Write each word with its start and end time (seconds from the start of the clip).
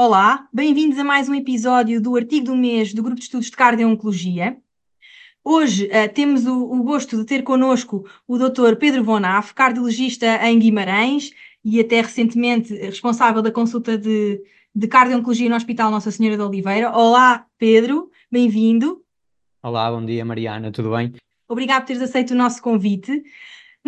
Olá, 0.00 0.46
bem-vindos 0.52 0.96
a 0.96 1.02
mais 1.02 1.28
um 1.28 1.34
episódio 1.34 2.00
do 2.00 2.14
artigo 2.14 2.46
do 2.46 2.56
mês 2.56 2.94
do 2.94 3.02
Grupo 3.02 3.18
de 3.18 3.24
Estudos 3.24 3.50
de 3.50 3.56
Cardio-Oncologia. 3.56 4.56
Hoje 5.42 5.86
uh, 5.86 6.14
temos 6.14 6.46
o, 6.46 6.70
o, 6.70 6.84
gosto 6.84 7.16
de 7.16 7.24
ter 7.24 7.42
connosco 7.42 8.08
o 8.24 8.38
Dr. 8.38 8.76
Pedro 8.76 9.02
Bonaf, 9.02 9.52
cardiologista 9.54 10.24
em 10.46 10.56
Guimarães 10.56 11.32
e 11.64 11.80
até 11.80 12.00
recentemente 12.00 12.72
responsável 12.74 13.42
da 13.42 13.50
consulta 13.50 13.98
de, 13.98 14.40
de 14.72 14.86
cardio-oncologia 14.86 15.48
no 15.48 15.56
Hospital 15.56 15.90
Nossa 15.90 16.12
Senhora 16.12 16.36
de 16.36 16.44
Oliveira. 16.44 16.92
Olá, 16.92 17.44
Pedro, 17.58 18.08
bem-vindo. 18.30 19.02
Olá, 19.60 19.90
bom 19.90 20.06
dia, 20.06 20.24
Mariana, 20.24 20.70
tudo 20.70 20.92
bem? 20.92 21.12
Obrigado 21.48 21.80
por 21.80 21.86
teres 21.88 22.02
aceito 22.02 22.30
o 22.30 22.36
nosso 22.36 22.62
convite. 22.62 23.20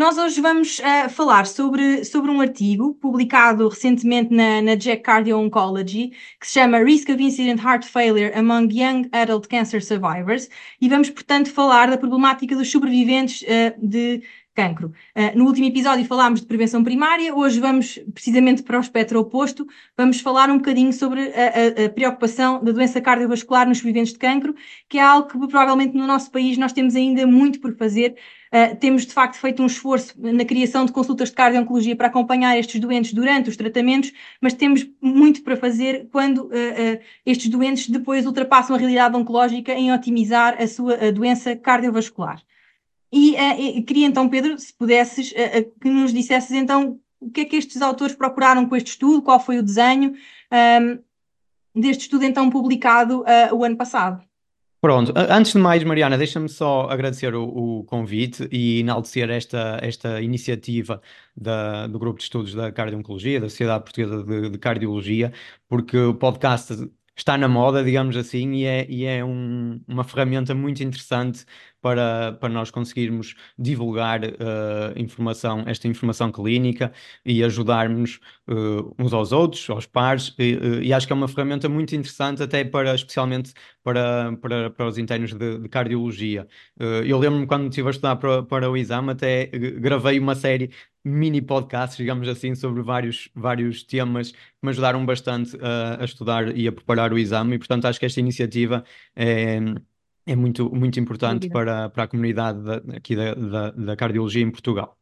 Nós 0.00 0.16
hoje 0.16 0.40
vamos 0.40 0.78
uh, 0.78 1.10
falar 1.10 1.46
sobre, 1.46 2.06
sobre 2.06 2.30
um 2.30 2.40
artigo 2.40 2.94
publicado 2.94 3.68
recentemente 3.68 4.32
na, 4.32 4.62
na 4.62 4.70
JACC 4.70 5.02
Cardio 5.02 5.38
Oncology, 5.38 6.12
que 6.40 6.46
se 6.46 6.54
chama 6.54 6.78
Risk 6.78 7.10
of 7.10 7.22
Incident 7.22 7.62
Heart 7.62 7.84
Failure 7.84 8.32
Among 8.34 8.74
Young 8.74 9.10
Adult 9.12 9.46
Cancer 9.46 9.84
Survivors, 9.84 10.48
e 10.80 10.88
vamos, 10.88 11.10
portanto, 11.10 11.52
falar 11.52 11.90
da 11.90 11.98
problemática 11.98 12.56
dos 12.56 12.72
sobreviventes 12.72 13.42
uh, 13.42 13.74
de 13.76 14.22
cancro. 14.54 14.90
Uh, 15.14 15.36
no 15.38 15.44
último 15.44 15.66
episódio 15.66 16.06
falámos 16.06 16.40
de 16.40 16.46
prevenção 16.46 16.82
primária, 16.82 17.34
hoje 17.34 17.60
vamos 17.60 18.00
precisamente 18.14 18.62
para 18.62 18.78
o 18.78 18.80
espectro 18.80 19.20
oposto, 19.20 19.66
vamos 19.98 20.18
falar 20.22 20.48
um 20.48 20.56
bocadinho 20.56 20.94
sobre 20.94 21.20
a, 21.20 21.82
a, 21.82 21.84
a, 21.84 21.88
preocupação 21.90 22.64
da 22.64 22.72
doença 22.72 23.02
cardiovascular 23.02 23.68
nos 23.68 23.76
sobreviventes 23.76 24.14
de 24.14 24.18
cancro, 24.18 24.54
que 24.88 24.96
é 24.96 25.02
algo 25.02 25.28
que 25.28 25.38
provavelmente 25.38 25.94
no 25.94 26.06
nosso 26.06 26.30
país 26.30 26.56
nós 26.56 26.72
temos 26.72 26.96
ainda 26.96 27.26
muito 27.26 27.60
por 27.60 27.76
fazer 27.76 28.16
Uh, 28.52 28.74
temos, 28.76 29.06
de 29.06 29.12
facto, 29.12 29.36
feito 29.36 29.62
um 29.62 29.66
esforço 29.66 30.12
na 30.18 30.44
criação 30.44 30.84
de 30.84 30.90
consultas 30.90 31.28
de 31.28 31.36
cardio-oncologia 31.36 31.94
para 31.94 32.08
acompanhar 32.08 32.58
estes 32.58 32.80
doentes 32.80 33.12
durante 33.12 33.48
os 33.48 33.56
tratamentos, 33.56 34.12
mas 34.40 34.52
temos 34.54 34.84
muito 35.00 35.42
para 35.44 35.56
fazer 35.56 36.08
quando 36.10 36.46
uh, 36.46 36.48
uh, 36.48 37.00
estes 37.24 37.48
doentes 37.48 37.88
depois 37.88 38.26
ultrapassam 38.26 38.74
a 38.74 38.78
realidade 38.78 39.16
oncológica 39.16 39.72
em 39.72 39.92
otimizar 39.92 40.60
a 40.60 40.66
sua 40.66 40.94
a 40.94 41.10
doença 41.12 41.54
cardiovascular. 41.54 42.42
E, 43.12 43.36
e, 43.36 43.82
queria 43.82 44.06
então, 44.06 44.28
Pedro, 44.28 44.58
se 44.58 44.72
pudesses, 44.72 45.32
que 45.80 45.88
nos 45.88 46.12
dissesses 46.12 46.52
então 46.52 47.00
o 47.20 47.28
que 47.28 47.40
é 47.40 47.44
que 47.44 47.56
estes 47.56 47.82
autores 47.82 48.14
procuraram 48.14 48.66
com 48.66 48.76
este 48.76 48.92
estudo, 48.92 49.22
qual 49.22 49.40
foi 49.40 49.58
o 49.58 49.62
desenho 49.64 50.14
um, 51.74 51.80
deste 51.80 52.02
estudo 52.02 52.24
então 52.24 52.48
publicado 52.48 53.24
o 53.52 53.64
ano 53.64 53.76
passado. 53.76 54.22
Pronto, 54.80 55.12
antes 55.14 55.52
de 55.52 55.58
mais, 55.58 55.84
Mariana, 55.84 56.16
deixa-me 56.16 56.48
só 56.48 56.88
agradecer 56.88 57.34
o, 57.34 57.80
o, 57.80 57.84
convite 57.84 58.48
e 58.50 58.80
enaltecer 58.80 59.28
esta, 59.28 59.78
esta 59.82 60.22
iniciativa 60.22 61.02
da, 61.36 61.86
do 61.86 61.98
Grupo 61.98 62.16
de 62.16 62.24
Estudos 62.24 62.54
da 62.54 62.72
Cardio-Oncologia, 62.72 63.40
da 63.40 63.50
Sociedade 63.50 63.84
Portuguesa 63.84 64.24
de, 64.24 64.48
de 64.48 64.58
Cardiologia, 64.58 65.34
porque 65.68 65.98
o 65.98 66.14
podcast 66.14 66.90
está 67.14 67.36
na 67.36 67.46
moda, 67.48 67.84
digamos 67.84 68.16
assim, 68.16 68.54
e 68.54 68.64
é, 68.64 68.86
e 68.90 69.04
é 69.04 69.22
um, 69.22 69.82
uma 69.86 70.02
ferramenta 70.02 70.54
muito 70.54 70.82
interessante 70.82 71.44
para, 71.80 72.32
para 72.32 72.48
nós 72.48 72.70
conseguirmos 72.70 73.34
divulgar 73.58 74.22
uh, 74.24 74.30
informação, 74.96 75.64
esta 75.66 75.88
informação 75.88 76.30
clínica 76.30 76.92
e 77.24 77.42
ajudarmos 77.42 78.20
uh, 78.48 78.94
uns 78.98 79.12
aos 79.12 79.32
outros, 79.32 79.68
aos 79.70 79.86
pares, 79.86 80.34
e, 80.38 80.54
uh, 80.54 80.82
e, 80.82 80.92
acho 80.92 81.06
que 81.06 81.12
é 81.12 81.16
uma 81.16 81.28
ferramenta 81.28 81.68
muito 81.68 81.94
interessante 81.94 82.42
até 82.42 82.64
para, 82.64 82.94
especialmente 82.94 83.52
para, 83.82 84.36
para, 84.36 84.70
para 84.70 84.86
os 84.86 84.98
internos 84.98 85.32
de, 85.32 85.58
de 85.58 85.68
cardiologia. 85.68 86.46
eu 87.06 87.18
lembro-me 87.18 87.46
quando 87.46 87.68
estive 87.68 87.88
a 87.88 87.90
estudar 87.90 88.16
para, 88.16 88.42
para 88.42 88.70
o 88.70 88.76
exame, 88.76 89.10
até 89.12 89.46
gravei 89.46 90.18
uma 90.18 90.34
série 90.34 90.70
mini 91.04 91.40
podcasts, 91.40 91.96
digamos 91.96 92.28
assim, 92.28 92.54
sobre 92.54 92.82
vários, 92.82 93.30
vários 93.34 93.82
temas 93.82 94.32
que 94.32 94.38
me 94.62 94.70
ajudaram 94.70 95.04
bastante 95.06 95.56
a, 95.60 96.02
a 96.02 96.04
estudar 96.04 96.54
e 96.56 96.68
a 96.68 96.72
preparar 96.72 97.12
o 97.12 97.18
exame, 97.18 97.54
e 97.56 97.58
portanto 97.58 97.86
acho 97.86 97.98
que 97.98 98.06
esta 98.06 98.20
iniciativa 98.20 98.84
é 99.16 99.60
é 100.30 100.36
muito, 100.36 100.72
muito 100.72 101.00
importante 101.00 101.48
para, 101.48 101.90
para 101.90 102.04
a 102.04 102.06
comunidade 102.06 102.62
da, 102.62 102.96
aqui 102.96 103.16
da, 103.16 103.34
da, 103.34 103.70
da 103.72 103.96
cardiologia 103.96 104.42
em 104.42 104.50
Portugal. 104.50 104.96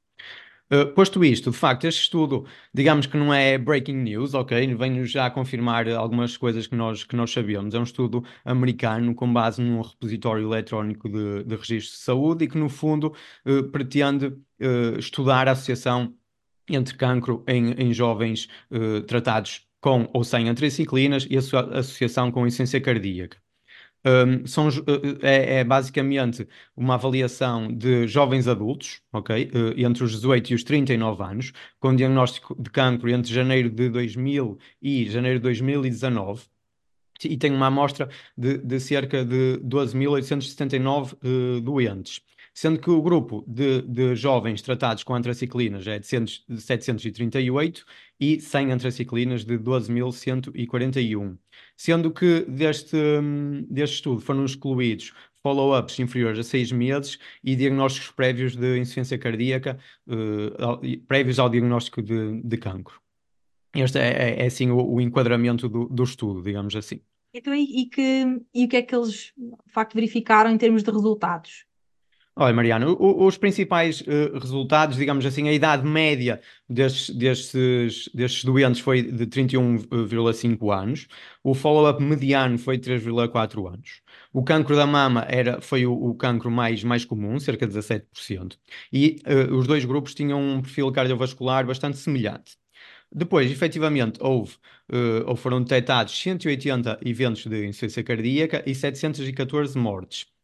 Uh, 0.71 0.87
posto 0.95 1.23
isto, 1.25 1.51
de 1.51 1.57
facto, 1.57 1.87
este 1.87 2.03
estudo, 2.03 2.47
digamos 2.75 3.07
que 3.07 3.17
não 3.17 3.33
é 3.33 3.57
breaking 3.59 3.97
news, 3.97 4.35
ok? 4.35 4.75
Venho 4.75 5.05
já 5.05 5.31
confirmar 5.31 5.89
algumas 5.91 6.37
coisas 6.37 6.67
que 6.67 6.75
nós, 6.75 7.05
que 7.05 7.15
nós 7.15 7.31
sabíamos. 7.31 7.75
É 7.75 7.79
um 7.79 7.83
estudo 7.83 8.25
americano 8.45 9.15
com 9.15 9.31
base 9.31 9.61
num 9.63 9.81
repositório 9.83 10.45
eletrónico 10.45 11.09
de, 11.09 11.45
de 11.45 11.57
registro 11.57 11.97
de 11.97 12.03
saúde 12.03 12.45
e 12.45 12.49
que, 12.49 12.59
no 12.59 12.69
fundo, 12.71 13.15
uh, 13.47 13.65
pretende 13.71 14.27
uh, 14.27 14.99
estudar 14.99 15.47
a 15.49 15.53
associação 15.53 16.15
entre 16.71 16.97
cancro 16.97 17.45
em, 17.49 17.73
em 17.73 17.95
jovens 17.95 18.47
tratados 19.07 19.67
com 19.81 20.07
ou 20.13 20.23
sem 20.23 20.51
antraciclinas 20.51 21.27
e 21.31 21.39
a 21.39 21.41
sua 21.41 21.63
associação 21.79 22.31
com 22.31 22.47
insuficiência 22.47 22.79
cardíaca. 22.79 23.39
Um, 24.05 24.47
são, 24.47 24.69
é, 25.23 25.59
é, 25.59 25.65
basicamente 25.65 26.47
uma 26.77 26.95
avaliação 26.95 27.73
de 27.73 28.07
jovens 28.07 28.47
adultos, 28.47 29.03
ok? 29.13 29.51
Uh, 29.53 29.81
entre 29.81 30.05
os 30.05 30.13
18 30.13 30.51
e 30.51 30.55
os 30.55 30.65
39 30.65 31.23
anos, 31.23 31.53
com 31.81 31.95
diagnóstico 31.95 32.55
de 32.61 32.71
cancro 32.71 33.11
entre 33.11 33.33
janeiro 33.33 33.69
de 33.69 33.89
2000 33.89 34.59
e 34.81 35.11
janeiro 35.11 35.39
de 35.39 35.43
2019. 35.43 36.45
E 37.25 37.37
tem 37.37 37.53
uma 37.53 37.67
amostra 37.67 38.09
de, 38.37 38.59
de 38.59 38.79
cerca 38.79 39.25
de 39.25 39.59
12.879 39.65 41.15
uh, 41.15 41.61
doentes 41.61 42.23
sendo 42.59 42.81
que 42.81 42.91
o 42.91 43.01
grupo 43.01 43.45
de, 43.47 43.83
de 43.83 44.17
jovens 44.17 44.61
tratados 44.61 45.05
com 45.05 45.15
antraciclinas 45.15 45.87
é 45.87 46.01
de, 46.01 46.07
738 46.61 47.87
e 48.21 48.41
sem 48.41 48.73
antraciclinas 48.73 49.45
de 49.45 49.59
12.141. 49.59 51.39
Sendo 51.77 52.11
que 52.11 52.45
deste, 52.49 52.97
deste 53.69 53.95
estudo 53.97 54.21
foram 54.21 54.45
excluídos 54.45 55.13
follow-ups 55.43 55.99
inferiores 55.99 56.39
a 56.39 56.43
seis 56.43 56.73
meses 56.73 57.19
e 57.43 57.55
diagnósticos 57.55 58.11
prévios 58.11 58.57
de 58.57 58.79
insuficiência 58.79 59.19
cardíaca, 59.19 59.79
uh, 60.07 60.99
prévios 61.07 61.39
ao 61.39 61.49
diagnóstico 61.49 62.03
de, 62.03 62.43
de 62.43 62.57
cancro. 62.57 63.01
Este 63.75 63.99
é, 63.99 64.09
é, 64.09 64.43
é 64.43 64.47
assim 64.47 64.71
o, 64.71 64.83
o 64.83 65.01
enquadramento 65.01 65.69
do, 65.69 65.87
do, 65.87 66.03
estudo, 66.03 66.43
digamos 66.43 66.75
assim. 66.75 67.01
Então, 67.33 67.55
e, 67.55 67.83
e, 67.83 67.87
que, 67.87 68.41
e 68.55 68.65
o 68.65 68.69
que 68.69 68.77
é 68.77 68.83
que 68.83 68.95
eles, 68.95 69.33
de 69.37 69.73
facto, 69.73 69.95
verificaram 69.95 70.51
em 70.51 70.59
termos 70.59 70.83
de 70.83 70.91
resultados? 70.91 71.68
Olha, 72.41 72.55
Mariano, 72.55 72.97
os 73.01 73.37
principais 73.37 74.01
uh, 74.03 74.39
resultados, 74.39 74.97
digamos 74.97 75.27
assim, 75.27 75.49
a 75.49 75.53
idade 75.53 75.85
média 75.85 76.41
destes, 76.69 77.11
destes, 77.11 78.09
destes 78.15 78.45
doentes 78.45 78.81
foi 78.81 79.03
de 79.03 79.27
31,5 79.27 80.71
anos, 80.73 81.09
o 81.43 81.53
follow-up 81.53 82.01
mediano 82.01 82.57
foi 82.57 82.79
3,4 82.79 83.67
anos. 83.67 84.03
O 84.33 84.45
cancro 84.45 84.77
da 84.77 84.87
mama 84.87 85.27
era, 85.29 85.61
foi 85.61 85.85
o, 85.85 85.93
o 85.93 86.15
cancro 86.15 86.49
mais, 86.49 86.85
mais 86.85 87.05
comum, 87.05 87.41
cerca 87.41 87.67
de 87.67 87.77
17%, 87.77 88.57
e 88.93 89.17
uh, 89.27 89.57
os 89.57 89.67
dois 89.67 89.85
grupos 89.85 90.15
tinham 90.15 90.41
um 90.41 90.63
perfil 90.63 90.93
cardiovascular 90.93 91.67
bastante 91.67 91.99
semelhante. 91.99 92.57
Depois, 93.13 93.51
efetivamente, 93.51 94.21
houve 94.23 94.55
uh, 94.93 95.27
ou 95.27 95.35
foram 95.35 95.61
detectados 95.61 96.17
180 96.17 97.01
eventos 97.05 97.45
de 97.47 97.67
insuficiência 97.67 98.05
cardíaca 98.05 98.63
e 98.65 98.77
714 98.77 99.77
mortes. 99.77 100.38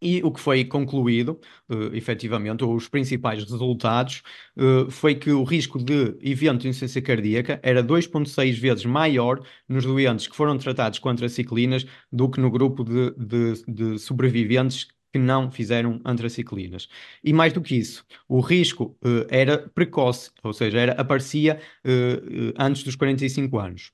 E 0.00 0.22
o 0.22 0.30
que 0.30 0.40
foi 0.40 0.64
concluído, 0.64 1.40
uh, 1.70 1.94
efetivamente, 1.94 2.64
os 2.64 2.88
principais 2.88 3.42
resultados, 3.42 4.22
uh, 4.56 4.90
foi 4.90 5.14
que 5.14 5.30
o 5.30 5.42
risco 5.42 5.82
de 5.82 6.16
evento 6.20 6.62
de 6.62 6.68
insuficiência 6.68 7.00
cardíaca 7.00 7.58
era 7.62 7.82
2,6 7.82 8.58
vezes 8.58 8.84
maior 8.84 9.40
nos 9.68 9.84
doentes 9.84 10.26
que 10.26 10.36
foram 10.36 10.58
tratados 10.58 10.98
com 10.98 11.08
antraciclinas 11.08 11.86
do 12.12 12.28
que 12.28 12.40
no 12.40 12.50
grupo 12.50 12.84
de, 12.84 13.10
de, 13.16 13.64
de 13.66 13.98
sobreviventes 13.98 14.86
que 15.12 15.18
não 15.18 15.50
fizeram 15.50 16.00
antraciclinas. 16.04 16.88
E 17.24 17.32
mais 17.32 17.52
do 17.52 17.62
que 17.62 17.74
isso, 17.74 18.04
o 18.28 18.40
risco 18.40 18.96
uh, 19.02 19.26
era 19.30 19.66
precoce, 19.70 20.30
ou 20.42 20.52
seja, 20.52 20.78
era, 20.78 20.92
aparecia 20.92 21.58
uh, 21.86 22.52
antes 22.58 22.82
dos 22.82 22.96
45 22.96 23.58
anos. 23.58 23.92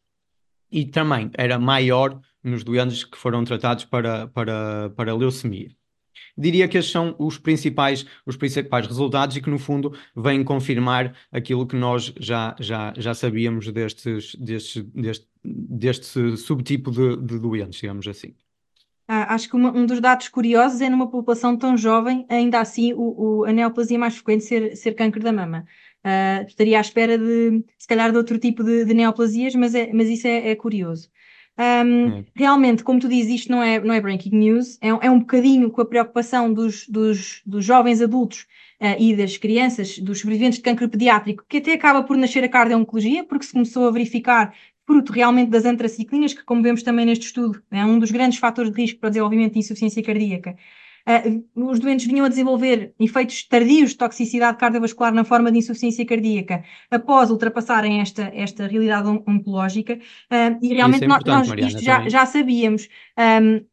E 0.71 0.85
também 0.85 1.31
era 1.35 1.59
maior 1.59 2.21
nos 2.43 2.65
doentes 2.65 3.05
que 3.05 3.17
foram 3.17 3.45
tratados 3.45 3.85
para, 3.85 4.27
para, 4.29 4.91
para 4.91 5.15
leucemia. 5.15 5.71
Diria 6.37 6.69
que 6.69 6.79
estes 6.79 6.93
são 6.93 7.15
os 7.19 7.39
principais, 7.39 8.07
os 8.27 8.37
principais 8.37 8.87
resultados 8.87 9.37
e 9.37 9.41
que, 9.41 9.51
no 9.51 9.59
fundo, 9.59 9.93
vêm 10.17 10.43
confirmar 10.45 11.15
aquilo 11.31 11.67
que 11.67 11.77
nós 11.77 12.13
já, 12.19 12.55
já, 12.59 12.93
já 12.97 13.15
sabíamos 13.15 13.71
destes, 13.73 14.35
destes, 14.37 14.83
deste, 14.95 15.29
deste 15.45 16.37
subtipo 16.37 16.91
de, 16.91 17.17
de 17.17 17.39
doentes, 17.39 17.81
digamos 17.81 18.07
assim. 18.07 18.35
Ah, 19.09 19.35
acho 19.35 19.49
que 19.49 19.57
uma, 19.57 19.71
um 19.77 19.85
dos 19.85 20.01
dados 20.01 20.29
curiosos 20.29 20.81
é 20.81 20.89
numa 20.89 21.11
população 21.11 21.57
tão 21.57 21.77
jovem, 21.77 22.25
ainda 22.29 22.61
assim 22.61 22.93
o, 22.95 23.41
o, 23.41 23.45
a 23.45 23.53
neoplasia 23.53 23.99
mais 23.99 24.15
frequente 24.15 24.45
ser, 24.45 24.77
ser 24.77 24.95
câncer 24.95 25.23
da 25.23 25.33
mama. 25.33 25.67
Uh, 26.05 26.47
estaria 26.47 26.79
à 26.79 26.81
espera 26.81 27.19
de, 27.19 27.65
se 27.79 27.87
calhar, 27.87 28.11
de 28.11 28.17
outro 28.17 28.39
tipo 28.39 28.65
de, 28.65 28.85
de 28.85 28.95
neoplasias, 28.95 29.55
mas, 29.55 29.75
é, 29.75 29.93
mas 29.93 30.09
isso 30.09 30.27
é, 30.27 30.51
é 30.51 30.57
curioso. 30.57 31.11
Um, 31.59 32.25
realmente, 32.35 32.83
como 32.83 32.99
tu 32.99 33.09
dizes, 33.09 33.41
isto 33.41 33.53
não 33.53 33.63
é, 33.63 33.79
não 33.79 33.93
é 33.93 34.01
breaking 34.01 34.35
news, 34.35 34.79
é, 34.81 34.89
é 34.89 35.11
um 35.11 35.19
bocadinho 35.19 35.71
com 35.71 35.83
a 35.83 35.85
preocupação 35.85 36.53
dos, 36.53 36.89
dos, 36.89 37.43
dos 37.45 37.65
jovens 37.65 38.01
adultos 38.01 38.47
uh, 38.81 38.97
e 38.99 39.15
das 39.15 39.37
crianças, 39.37 39.99
dos 39.99 40.21
sobreviventes 40.21 40.59
de 40.59 40.65
cancro 40.65 40.89
pediátrico, 40.89 41.45
que 41.47 41.59
até 41.59 41.75
acaba 41.75 42.03
por 42.03 42.17
nascer 42.17 42.43
a 42.43 42.49
cardio-oncologia, 42.49 43.25
porque 43.25 43.45
se 43.45 43.53
começou 43.53 43.87
a 43.87 43.91
verificar 43.91 44.55
fruto 44.87 45.13
realmente 45.13 45.51
das 45.51 45.65
antraciclinas, 45.65 46.33
que, 46.33 46.43
como 46.43 46.63
vemos 46.63 46.83
também 46.83 47.07
neste 47.07 47.27
estudo, 47.27 47.63
é 47.71 47.85
um 47.85 47.99
dos 47.99 48.11
grandes 48.11 48.39
fatores 48.39 48.73
de 48.73 48.81
risco 48.81 48.99
para 48.99 49.09
o 49.09 49.11
desenvolvimento 49.11 49.53
de 49.53 49.59
insuficiência 49.61 50.03
cardíaca. 50.03 50.57
Uh, 51.07 51.69
os 51.69 51.81
doentes 51.81 52.07
vinham 52.07 52.25
a 52.25 52.29
desenvolver 52.29 52.95
efeitos 52.99 53.43
tardios 53.49 53.91
de 53.91 53.97
toxicidade 53.97 54.59
cardiovascular 54.59 55.13
na 55.13 55.25
forma 55.25 55.51
de 55.51 55.59
insuficiência 55.59 56.07
cardíaca 56.07 56.63
após 56.91 57.31
ultrapassarem 57.31 58.01
esta, 58.01 58.31
esta 58.35 58.67
realidade 58.67 59.09
on 59.09 59.23
oncológica, 59.27 59.95
uh, 59.95 60.59
e 60.63 60.75
realmente 60.75 61.05
é 61.05 61.09
nós, 61.09 61.23
nós 61.25 61.49
Mariana, 61.49 61.69
isto 61.69 61.83
já, 61.83 62.09
já, 62.09 62.27
sabíamos. 62.27 62.89
Um, 63.19 63.72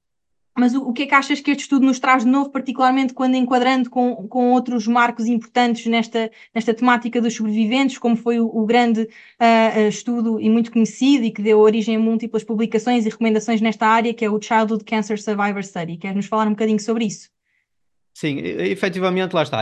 mas 0.59 0.75
o, 0.75 0.81
o, 0.81 0.94
que 0.94 1.03
é 1.03 1.06
que 1.07 1.15
achas 1.15 1.39
que 1.39 1.51
este 1.51 1.61
estudo 1.61 1.85
nos 1.85 2.00
traz 2.00 2.23
de 2.23 2.29
novo, 2.29 2.50
particularmente 2.50 3.13
quando 3.13 3.35
enquadrando 3.35 3.89
com, 3.89 4.27
com 4.27 4.51
outros 4.51 4.88
marcos 4.88 5.25
importantes 5.25 5.85
nesta, 5.85 6.29
nesta 6.53 6.73
temática 6.73 7.21
dos 7.21 7.33
sobreviventes, 7.35 7.97
como 7.97 8.15
foi 8.15 8.39
o, 8.39 8.45
o 8.47 8.65
grande 8.65 9.01
uh, 9.03 9.88
estudo 9.88 10.39
e 10.39 10.50
muito 10.50 10.71
conhecido 10.71 11.23
e 11.25 11.31
que 11.31 11.41
deu 11.41 11.59
origem 11.59 11.95
a 11.95 12.00
múltiplas 12.00 12.44
publicações 12.44 13.06
e 13.06 13.09
recomendações 13.09 13.61
nesta 13.61 13.88
área, 13.88 14.13
que 14.13 14.25
é 14.25 14.29
o 14.29 14.41
Childhood 14.41 14.83
Cancer 14.83 15.21
Survivor 15.21 15.63
Study. 15.63 15.97
Queres 15.97 16.15
nos 16.15 16.25
falar 16.25 16.47
um 16.47 16.51
bocadinho 16.51 16.79
sobre 16.79 17.06
isso? 17.06 17.38
Sim, 18.19 18.39
efetivamente, 18.39 19.33
lá 19.33 19.44
está. 19.44 19.60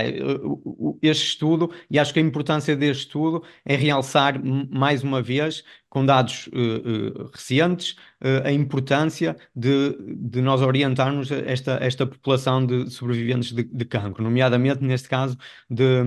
Este 1.00 1.28
estudo, 1.28 1.72
e 1.92 2.00
acho 2.00 2.12
que 2.12 2.18
a 2.18 2.24
importância 2.24 2.76
deste 2.76 3.02
estudo 3.02 3.44
é 3.64 3.76
realçar 3.76 4.42
mais 4.44 5.04
uma 5.04 5.22
vez, 5.22 5.64
com 5.88 6.04
dados 6.04 6.48
uh, 6.48 7.22
uh, 7.22 7.30
recentes, 7.32 7.92
uh, 8.20 8.48
a 8.48 8.52
importância 8.52 9.38
de, 9.56 9.96
de 10.02 10.42
nós 10.42 10.64
orientarmos 10.64 11.30
esta, 11.30 11.78
esta 11.84 12.08
população 12.08 12.66
de 12.66 12.90
sobreviventes 12.90 13.52
de, 13.52 13.62
de 13.62 13.86
cancro, 13.86 14.24
nomeadamente, 14.24 14.84
neste 14.84 15.08
caso, 15.08 15.38
de, 15.70 16.04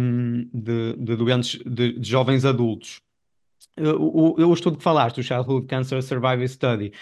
de, 0.52 0.96
de 0.98 1.14
doentes, 1.14 1.56
de, 1.64 2.00
de, 2.00 2.10
jovens 2.10 2.44
adultos. 2.44 3.00
O, 3.78 4.42
o, 4.42 4.48
o, 4.48 4.52
estudo 4.52 4.76
que 4.76 4.82
falaste, 4.82 5.20
o 5.20 5.22
Childhood 5.22 5.68
Cancer 5.68 6.02
Survival 6.02 6.48
Study, 6.48 6.92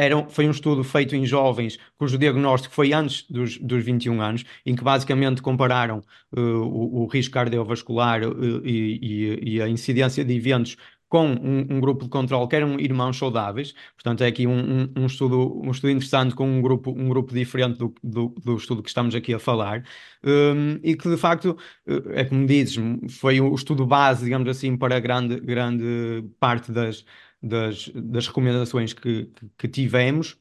era, 0.00 0.26
foi 0.28 0.48
um 0.48 0.50
estudo 0.50 0.82
feito 0.82 1.14
em 1.14 1.26
jovens 1.26 1.78
cujo 1.98 2.16
diagnóstico 2.16 2.74
foi 2.74 2.92
antes 2.92 3.24
dos, 3.28 3.58
dos 3.58 3.84
21 3.84 4.20
anos, 4.20 4.44
em 4.64 4.74
que 4.74 4.82
basicamente 4.82 5.42
compararam 5.42 6.02
uh, 6.36 6.40
o, 6.40 7.02
o, 7.02 7.06
risco 7.06 7.34
cardiovascular 7.34 8.22
uh, 8.26 8.66
e, 8.66 9.56
e, 9.56 9.62
a 9.62 9.68
incidência 9.68 10.24
de 10.24 10.34
eventos 10.34 10.76
com 11.10 11.26
um, 11.26 11.66
um, 11.68 11.80
grupo 11.80 12.04
de 12.04 12.10
controle 12.10 12.46
que 12.48 12.54
eram 12.54 12.78
irmãos 12.78 13.18
saudáveis, 13.18 13.74
portanto 13.96 14.22
é 14.22 14.28
aqui 14.28 14.46
um, 14.46 14.84
um, 14.84 14.92
um, 14.96 15.06
estudo, 15.06 15.60
um 15.60 15.70
estudo 15.72 15.90
interessante 15.90 16.36
com 16.36 16.46
um 16.48 16.62
grupo, 16.62 16.92
um 16.92 17.08
grupo 17.08 17.34
diferente 17.34 17.78
do, 17.78 17.92
do, 18.02 18.28
do 18.42 18.56
estudo 18.56 18.80
que 18.80 18.88
estamos 18.88 19.14
aqui 19.14 19.34
a 19.34 19.38
falar, 19.40 19.82
um, 20.24 20.78
e 20.84 20.96
que 20.96 21.08
de 21.10 21.16
facto, 21.16 21.58
eh, 21.84 22.20
é 22.20 22.24
como 22.24 22.46
dizes, 22.46 22.76
foi 23.18 23.40
o 23.40 23.52
estudo 23.52 23.84
base, 23.84 24.22
digamos 24.24 24.48
assim, 24.48 24.76
para 24.76 25.00
grande, 25.00 25.40
grande 25.40 26.24
parte 26.38 26.70
das, 26.70 27.04
das, 27.42 27.90
das 27.94 28.26
recomendações 28.26 28.92
que, 28.92 29.30
que, 29.56 29.68
tivemos 29.68 30.36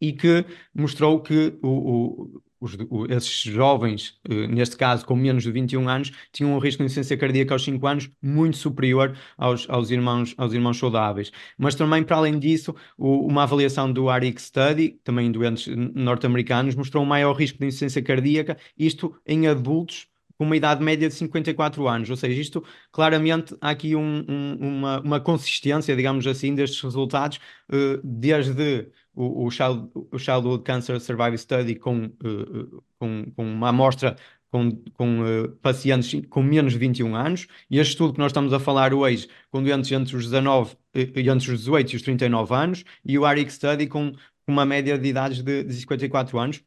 e 0.00 0.12
que 0.12 0.44
mostrou 0.74 1.20
que 1.20 1.58
o, 1.62 1.68
o, 1.68 2.42
os, 2.60 2.76
o, 2.88 3.06
esses 3.10 3.40
jovens, 3.40 4.18
eh, 4.28 4.46
neste 4.46 4.76
caso 4.76 5.04
com 5.04 5.14
menos 5.14 5.42
de 5.42 5.52
21 5.52 5.88
anos, 5.88 6.12
tinham 6.32 6.54
um 6.54 6.58
risco 6.58 6.78
de 6.78 6.86
insuficiência 6.86 7.16
cardíaca 7.16 7.54
aos 7.54 7.64
5 7.64 7.86
anos 7.86 8.10
muito 8.22 8.56
superior 8.56 9.16
aos, 9.36 9.68
aos, 9.68 9.90
irmãos, 9.90 10.34
aos 10.38 10.52
irmãos 10.52 10.78
saudáveis. 10.78 11.30
Mas 11.58 11.74
também, 11.74 12.02
para 12.02 12.16
além 12.16 12.38
disso, 12.38 12.74
o, 12.96 13.26
uma 13.26 13.42
avaliação 13.42 13.92
do 13.92 14.08
ARIC 14.08 14.40
Study, 14.40 14.98
também 15.04 15.26
em 15.26 15.32
doentes 15.32 15.66
norte-americanos, 15.94 16.74
mostrou 16.74 17.04
um 17.04 17.06
maior 17.06 17.34
risco 17.34 17.58
de 17.58 17.66
insuficiência 17.66 18.02
cardíaca, 18.02 18.56
isto 18.78 19.14
em 19.26 19.46
adultos 19.46 20.08
com 20.36 20.44
uma 20.44 20.56
idade 20.56 20.82
média 20.82 21.08
de 21.08 21.14
54 21.14 21.88
anos, 21.88 22.10
ou 22.10 22.16
seja, 22.16 22.40
isto 22.40 22.64
claramente 22.90 23.56
há 23.60 23.70
aqui 23.70 23.94
um, 23.94 24.24
um, 24.28 24.56
uma, 24.60 25.00
uma 25.00 25.20
consistência, 25.20 25.94
digamos 25.94 26.26
assim, 26.26 26.54
destes 26.54 26.80
resultados, 26.80 27.38
uh, 27.70 28.00
desde 28.02 28.88
o, 29.14 29.46
o, 29.46 29.50
Child, 29.50 29.88
o 29.94 30.18
Childhood 30.18 30.64
Cancer 30.64 31.00
Survival 31.00 31.38
Study 31.38 31.76
com, 31.76 32.06
uh, 32.06 32.82
com, 32.98 33.32
com 33.36 33.44
uma 33.44 33.68
amostra 33.68 34.16
com, 34.50 34.70
com 34.92 35.20
uh, 35.20 35.48
pacientes 35.62 36.20
com 36.28 36.40
menos 36.40 36.74
de 36.74 36.78
21 36.78 37.16
anos, 37.16 37.46
e 37.68 37.78
este 37.78 37.90
estudo 37.92 38.12
que 38.12 38.20
nós 38.20 38.30
estamos 38.30 38.52
a 38.52 38.60
falar 38.60 38.94
hoje, 38.94 39.28
com 39.50 39.60
doentes 39.62 39.90
entre 39.90 40.16
os 40.16 40.24
19 40.24 40.76
e 40.94 41.28
entre 41.28 41.52
os 41.52 41.58
18 41.58 41.92
e 41.92 41.96
os 41.96 42.02
39 42.02 42.54
anos, 42.54 42.84
e 43.04 43.18
o 43.18 43.24
ARIC 43.24 43.52
Study 43.52 43.88
com 43.88 44.12
uma 44.46 44.64
média 44.64 44.96
de 44.96 45.08
idades 45.08 45.42
de, 45.42 45.64
de 45.64 45.74
54 45.74 46.38
anos, 46.38 46.62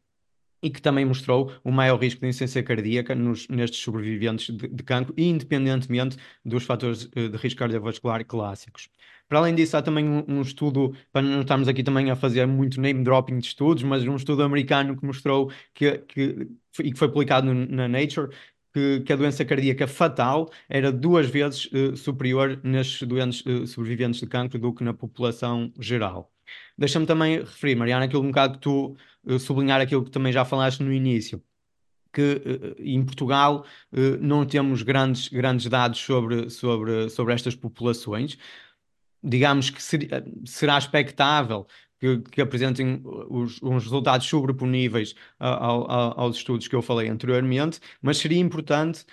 e 0.61 0.69
que 0.69 0.81
também 0.81 1.05
mostrou 1.05 1.51
o 1.63 1.71
maior 1.71 1.99
risco 1.99 2.21
de 2.21 2.27
insuficiência 2.27 2.63
cardíaca 2.63 3.13
nos, 3.15 3.47
nestes 3.47 3.79
sobreviventes 3.79 4.55
de, 4.55 4.67
de 4.67 4.83
cancro, 4.83 5.13
independentemente 5.17 6.17
dos 6.43 6.63
fatores 6.63 7.09
eh, 7.15 7.27
de 7.27 7.37
risco 7.37 7.59
cardiovascular 7.59 8.25
clássicos. 8.25 8.89
Para 9.27 9.39
além 9.39 9.53
disso, 9.55 9.75
há 9.75 9.81
também 9.81 10.07
um, 10.07 10.23
um, 10.27 10.41
estudo, 10.41 10.95
para 11.11 11.21
não 11.21 11.41
estarmos 11.41 11.67
aqui 11.67 11.83
também 11.83 12.09
a 12.09 12.15
fazer 12.15 12.45
muito 12.47 12.79
name 12.79 13.03
dropping 13.03 13.39
de 13.39 13.47
estudos, 13.47 13.83
mas 13.83 14.07
um 14.07 14.15
estudo 14.15 14.41
americano 14.41 14.95
que 14.95 15.05
mostrou 15.05 15.51
que, 15.73 15.97
que 15.99 16.47
e 16.79 16.91
que 16.91 16.97
foi 16.97 17.09
publicado 17.09 17.53
na 17.53 17.87
Nature, 17.87 18.29
que, 18.73 19.01
que, 19.01 19.13
a 19.13 19.15
doença 19.15 19.43
cardíaca 19.43 19.87
fatal 19.87 20.49
era 20.69 20.91
duas 20.91 21.27
vezes 21.27 21.65
uh, 21.67 21.97
superior 21.97 22.59
nestes 22.63 23.07
doentes 23.07 23.43
uh, 23.45 23.65
sobreviventes 23.65 24.19
de 24.19 24.27
cancro 24.27 24.59
do 24.59 24.73
que 24.73 24.83
na 24.83 24.93
população 24.93 25.71
geral. 25.79 26.31
Deixa-me 26.77 27.05
também 27.05 27.39
referir, 27.39 27.75
Mariana, 27.75 28.05
aquilo 28.05 28.23
um 28.23 28.27
bocado 28.27 28.53
que 28.53 28.59
tu 28.59 28.95
sublinhar 29.39 29.81
aquilo 29.81 30.03
que 30.03 30.11
também 30.11 30.31
já 30.31 30.45
falaste 30.45 30.81
no 30.81 30.91
início, 30.91 31.43
que 32.13 32.75
uh, 32.77 32.81
em 32.81 33.03
Portugal 33.03 33.65
uh, 33.91 34.17
não 34.19 34.45
temos 34.45 34.81
grandes, 34.81 35.27
grandes 35.27 35.67
dados 35.67 35.99
sobre, 35.99 36.49
sobre, 36.49 37.09
sobre 37.09 37.33
estas 37.33 37.55
populações. 37.55 38.37
Digamos 39.23 39.69
que 39.69 39.81
ser, 39.81 40.07
será 40.45 40.77
expectável 40.77 41.67
que, 41.99 42.19
que, 42.31 42.41
apresentem 42.41 43.01
os, 43.03 43.61
uns 43.61 43.83
resultados 43.83 44.27
sobreponíveis 44.27 45.15
ao, 45.39 45.89
ao, 45.91 46.19
aos 46.21 46.37
estudos 46.37 46.67
que 46.67 46.75
eu 46.75 46.81
falei 46.81 47.09
anteriormente, 47.09 47.79
mas 48.01 48.17
seria 48.17 48.39
importante 48.39 49.05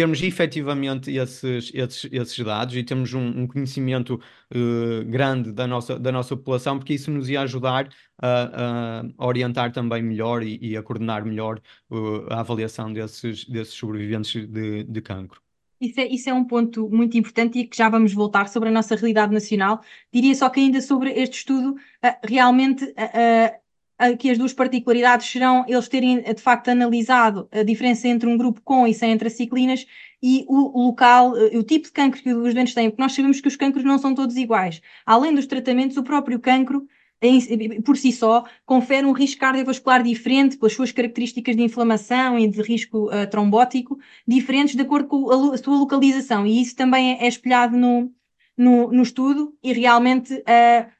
termos 0.00 0.22
efetivamente 0.22 1.14
esses, 1.14 1.70
esses, 1.74 2.08
esses 2.10 2.38
dados 2.42 2.74
e 2.74 2.82
termos 2.82 3.12
um, 3.12 3.42
um 3.42 3.46
conhecimento 3.46 4.14
uh, 4.14 5.04
grande 5.04 5.52
da 5.52 5.66
nossa, 5.66 5.98
da 5.98 6.10
nossa 6.10 6.34
população, 6.34 6.78
porque 6.78 6.94
isso 6.94 7.10
nos 7.10 7.28
ia 7.28 7.42
ajudar 7.42 7.90
a, 8.18 9.02
a 9.18 9.26
orientar 9.26 9.70
também 9.72 10.02
melhor 10.02 10.42
e, 10.42 10.58
e 10.62 10.74
a 10.74 10.82
coordenar 10.82 11.26
melhor 11.26 11.60
uh, 11.90 12.32
a 12.32 12.40
avaliação 12.40 12.90
desses, 12.90 13.44
desses 13.44 13.74
sobreviventes 13.74 14.46
de, 14.46 14.84
de 14.84 15.02
cancro. 15.02 15.38
Isso 15.78 16.00
é, 16.00 16.06
isso 16.06 16.30
é 16.30 16.32
um 16.32 16.44
ponto 16.44 16.88
muito 16.88 17.18
importante 17.18 17.58
e 17.58 17.66
que 17.66 17.76
já 17.76 17.90
vamos 17.90 18.14
voltar 18.14 18.48
sobre 18.48 18.70
a 18.70 18.72
nossa 18.72 18.96
realidade 18.96 19.34
nacional. 19.34 19.82
Diria 20.10 20.34
só 20.34 20.48
que 20.48 20.60
ainda 20.60 20.80
sobre 20.80 21.10
este 21.10 21.40
estudo, 21.40 21.72
uh, 21.72 22.26
realmente 22.26 22.86
que 24.18 24.30
as 24.30 24.38
duas 24.38 24.52
particularidades 24.52 25.30
serão 25.30 25.64
eles 25.68 25.88
terem 25.88 26.22
de 26.22 26.40
facto 26.40 26.68
analisado 26.68 27.48
a 27.52 27.62
diferença 27.62 28.08
entre 28.08 28.28
um 28.28 28.36
grupo 28.36 28.60
com 28.62 28.86
e 28.86 28.94
sem 28.94 29.12
antraciclinas 29.12 29.86
e 30.22 30.44
o 30.48 30.86
local, 30.86 31.36
eh, 31.36 31.56
o 31.56 31.62
tipo 31.62 31.86
de 31.86 31.92
cancro 31.92 32.22
que 32.22 32.32
os 32.32 32.54
doentes 32.54 32.74
têm, 32.74 32.90
porque 32.90 33.02
nós 33.02 33.12
sabemos 33.12 33.40
que 33.40 33.48
os 33.48 33.56
cancros 33.56 33.84
não 33.84 33.98
são 33.98 34.14
todos 34.14 34.36
iguais. 34.36 34.82
Além 35.06 35.34
dos 35.34 35.46
tratamentos, 35.46 35.96
o 35.96 36.02
próprio 36.02 36.38
cancro 36.38 36.86
por 37.84 37.98
si 37.98 38.12
só, 38.12 38.44
confere 38.64 39.06
um 39.06 39.12
risco 39.12 39.40
cardiovascular 39.40 40.02
diferente 40.02 40.56
pelas 40.56 40.72
suas 40.72 40.90
características 40.90 41.54
de 41.54 41.62
inflamação 41.62 42.38
e 42.38 42.48
de 42.48 42.62
risco 42.62 43.08
uh, 43.08 43.28
trombótico, 43.30 43.98
diferentes 44.26 44.74
de 44.74 44.82
acordo 44.82 45.06
com 45.06 45.30
a, 45.30 45.54
a, 45.54 45.58
sua 45.58 45.76
localização. 45.76 46.46
E 46.46 46.62
isso 46.62 46.74
também 46.74 47.12
é, 47.12 47.24
é 47.24 47.28
espelhado 47.28 47.76
no, 47.76 48.10
no, 48.56 48.90
no, 48.90 49.02
estudo 49.02 49.54
e 49.62 49.72
realmente 49.72 50.32
uh, 50.34 50.90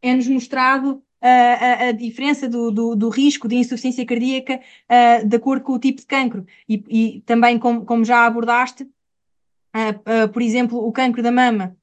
é-nos 0.00 0.28
mostrado 0.28 1.02
a, 1.20 1.88
a, 1.88 1.92
diferença 1.92 2.48
do, 2.48 2.70
do, 2.70 2.94
do, 2.94 3.08
risco 3.08 3.48
de 3.48 3.56
insuficiência 3.56 4.04
cardíaca 4.04 4.60
uh, 4.60 5.26
de 5.26 5.36
acordo 5.36 5.64
com 5.64 5.72
o 5.72 5.78
tipo 5.78 6.00
de 6.00 6.06
cancro. 6.06 6.46
E, 6.68 6.84
e 6.88 7.20
também, 7.22 7.58
como, 7.58 7.84
como, 7.84 8.04
já 8.04 8.26
abordaste, 8.26 8.84
uh, 8.84 10.24
uh, 10.24 10.28
por 10.28 10.42
exemplo, 10.42 10.78
o 10.78 10.92
cancro 10.92 11.22
da 11.22 11.32
mama 11.32 11.76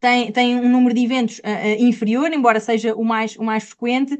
tem, 0.00 0.30
tem 0.30 0.56
um 0.56 0.68
número 0.68 0.94
de 0.94 1.04
eventos 1.04 1.40
inferior, 1.80 2.32
embora 2.32 2.60
seja 2.60 2.94
o 2.94 3.04
mais, 3.04 3.34
o 3.36 3.42
mais 3.42 3.64
frequente, 3.64 4.16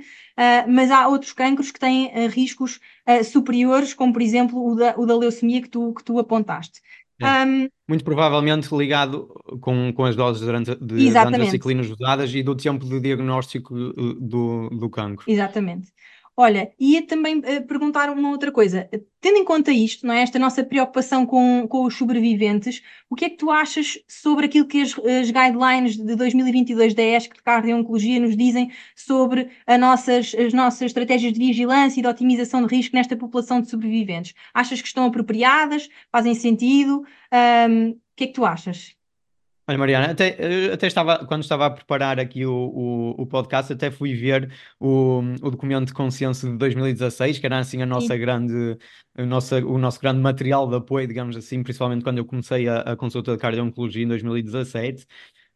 mas 0.66 0.90
há 0.90 1.06
outros 1.06 1.32
cancros 1.32 1.70
que 1.70 1.78
têm 1.78 2.10
riscos 2.26 2.80
superiores, 3.24 3.94
como 3.94 4.12
por 4.12 4.20
exemplo 4.20 4.72
o 4.72 4.74
da, 4.74 4.98
o 4.98 5.06
da 5.06 5.16
leucemia 5.16 5.62
que 5.62 5.68
tu, 5.68 5.94
que 5.94 6.02
tu 6.02 6.18
apontaste. 6.18 6.80
É. 7.20 7.44
Um, 7.44 7.68
Muito 7.88 8.04
provavelmente 8.04 8.68
ligado 8.74 9.28
com, 9.60 9.92
com 9.92 10.04
as 10.04 10.14
doses 10.14 10.46
de, 10.46 10.76
de 10.76 11.18
antraciclinas 11.18 11.90
usadas 11.90 12.32
e 12.32 12.42
do 12.42 12.54
tempo 12.54 12.84
de 12.86 13.00
diagnóstico 13.00 13.74
eh, 13.76 14.14
do, 14.20 14.70
do 14.70 14.88
cancro. 14.88 15.24
Exatamente. 15.26 15.88
Olha, 16.40 16.72
ia 16.78 17.04
também 17.04 17.38
uh, 17.38 17.66
perguntar 17.66 18.08
uma 18.10 18.30
outra 18.30 18.52
coisa. 18.52 18.88
Tendo 19.20 19.38
em 19.38 19.44
conta 19.44 19.72
isto, 19.72 20.06
não 20.06 20.14
é? 20.14 20.22
esta 20.22 20.38
nossa 20.38 20.62
preocupação 20.62 21.26
com, 21.26 21.66
com 21.66 21.84
os 21.84 21.96
sobreviventes, 21.96 22.80
o 23.10 23.16
que 23.16 23.24
é 23.24 23.28
que 23.30 23.36
tu 23.36 23.50
achas 23.50 23.98
sobre 24.06 24.46
aquilo 24.46 24.64
que 24.68 24.80
as, 24.80 24.96
as 24.96 25.32
guidelines 25.32 25.96
de 25.96 26.14
2022 26.14 26.94
da 26.94 27.02
ESC 27.02 27.34
de 27.34 27.42
Cardio-Oncologia 27.42 28.20
nos 28.20 28.36
dizem 28.36 28.70
sobre 28.94 29.50
nossas, 29.80 30.32
as 30.32 30.52
nossas 30.52 30.82
estratégias 30.82 31.32
de 31.32 31.40
vigilância 31.40 31.98
e 31.98 32.02
de 32.04 32.08
otimização 32.08 32.64
de 32.64 32.72
risco 32.72 32.94
nesta 32.94 33.16
população 33.16 33.60
de 33.60 33.68
sobreviventes? 33.68 34.32
Achas 34.54 34.80
que 34.80 34.86
estão 34.86 35.06
apropriadas? 35.06 35.88
Fazem 36.12 36.36
sentido? 36.36 37.04
Um, 37.68 37.90
o 37.90 37.96
que 38.14 38.24
é 38.24 38.26
que 38.28 38.34
tu 38.34 38.44
achas? 38.44 38.97
Olha, 39.68 39.76
Mariana, 39.76 40.12
até, 40.12 40.38
até 40.72 40.86
estava, 40.86 41.26
quando 41.26 41.42
estava 41.42 41.66
a 41.66 41.70
preparar 41.70 42.18
aqui 42.18 42.46
o, 42.46 42.54
o, 42.54 43.22
o 43.22 43.26
podcast, 43.26 43.70
até 43.70 43.90
fui 43.90 44.14
ver 44.14 44.50
o, 44.80 45.20
o 45.42 45.50
documento 45.50 45.88
de 45.88 45.92
consenso 45.92 46.50
de 46.50 46.56
2016, 46.56 47.38
que 47.38 47.44
era 47.44 47.58
assim 47.58 47.82
a 47.82 47.86
nossa 47.86 48.14
Sim. 48.14 48.18
grande, 48.18 48.78
a 49.14 49.26
nossa, 49.26 49.58
o 49.58 49.76
nosso 49.76 50.00
grande 50.00 50.20
material 50.20 50.66
de 50.66 50.76
apoio, 50.76 51.06
digamos 51.06 51.36
assim, 51.36 51.62
principalmente 51.62 52.02
quando 52.02 52.16
eu 52.16 52.24
comecei 52.24 52.66
a, 52.66 52.80
a 52.80 52.96
consulta 52.96 53.32
de 53.32 53.38
cardio-oncologia 53.38 54.02
em 54.04 54.08
2017. 54.08 55.06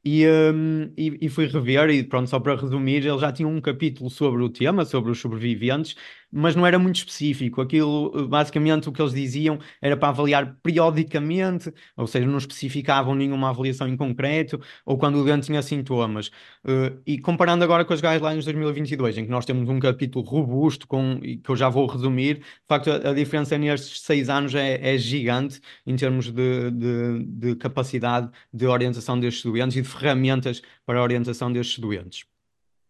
E, 0.05 0.27
um, 0.27 0.93
e, 0.97 1.17
e, 1.27 1.29
fui 1.31 1.47
rever, 1.47 1.89
e 1.89 2.03
pronto, 2.03 2.29
só 2.29 2.39
para 2.39 2.57
resumir, 2.57 3.07
ele 3.07 3.19
já 3.19 3.33
tinha 3.33 3.49
um 3.49 3.61
capítulo 3.61 4.11
sobre 4.11 4.43
o 4.43 4.49
tema, 4.51 4.85
sobre 4.85 5.13
os 5.13 5.21
sobreviventes, 5.21 5.95
mas 6.33 6.57
não 6.57 6.67
era 6.67 6.79
muito 6.79 6.97
específico. 6.97 7.61
Aquilo, 7.61 8.27
basicamente, 8.29 8.89
o 8.89 8.93
que 8.93 9.03
eles 9.03 9.13
diziam 9.13 9.59
era 9.81 9.97
para 9.97 10.09
avaliar 10.09 10.57
periodicamente, 10.63 11.73
ou 11.97 12.07
seja, 12.07 12.27
não 12.27 12.39
especificavam 12.39 13.15
nenhuma 13.15 13.51
avaliação 13.51 13.87
em 13.87 13.97
concreto, 13.97 14.61
ou 14.87 14.97
quando 14.97 15.17
o 15.17 15.25
doente 15.25 15.47
tinha 15.47 15.61
sintomas. 15.63 16.29
Uh, 16.65 17.01
e 17.07 17.19
comparando 17.19 17.63
agora 17.65 17.85
com 17.85 17.93
as 17.93 18.01
guidelines 18.01 18.45
de 18.45 18.53
2022, 18.53 19.19
em 19.19 19.25
que 19.25 19.31
nós 19.31 19.45
temos 19.45 19.69
um 19.69 19.79
capítulo 19.79 20.25
robusto, 20.25 20.87
com, 20.87 21.21
que 21.21 21.49
eu 21.49 21.57
já 21.57 21.69
vou 21.69 21.87
resumir, 21.87 22.39
de 22.39 22.45
facto, 22.69 22.91
a, 22.91 23.11
a 23.11 23.15
diferença 23.15 23.59
nestes 23.59 24.01
seis 24.01 24.29
anos 24.31 24.55
é, 24.55 24.95
é 24.95 24.97
gigante 24.99 25.61
em 25.87 25.97
termos 25.97 26.31
de, 26.31 26.71
de, 26.71 27.25
de 27.25 27.57
capacidade 27.57 28.31
de 28.53 28.67
orientação 28.67 29.19
destes 29.21 29.43
doentes 29.45 29.77
e 29.77 29.83
de 29.83 29.89
ferramentas 29.89 30.63
para 30.87 30.99
a 30.99 31.03
orientação 31.03 31.53
destes 31.53 31.79
doentes. 31.79 32.32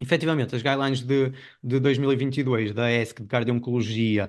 Efetivamente, 0.03 0.55
as 0.57 0.63
guidelines 0.63 1.01
de, 1.01 1.33
de 1.63 1.79
2022 1.79 2.75
da 2.75 2.91
ESC 2.91 3.23
de 3.23 3.29
cardio-oncologia 3.29 4.29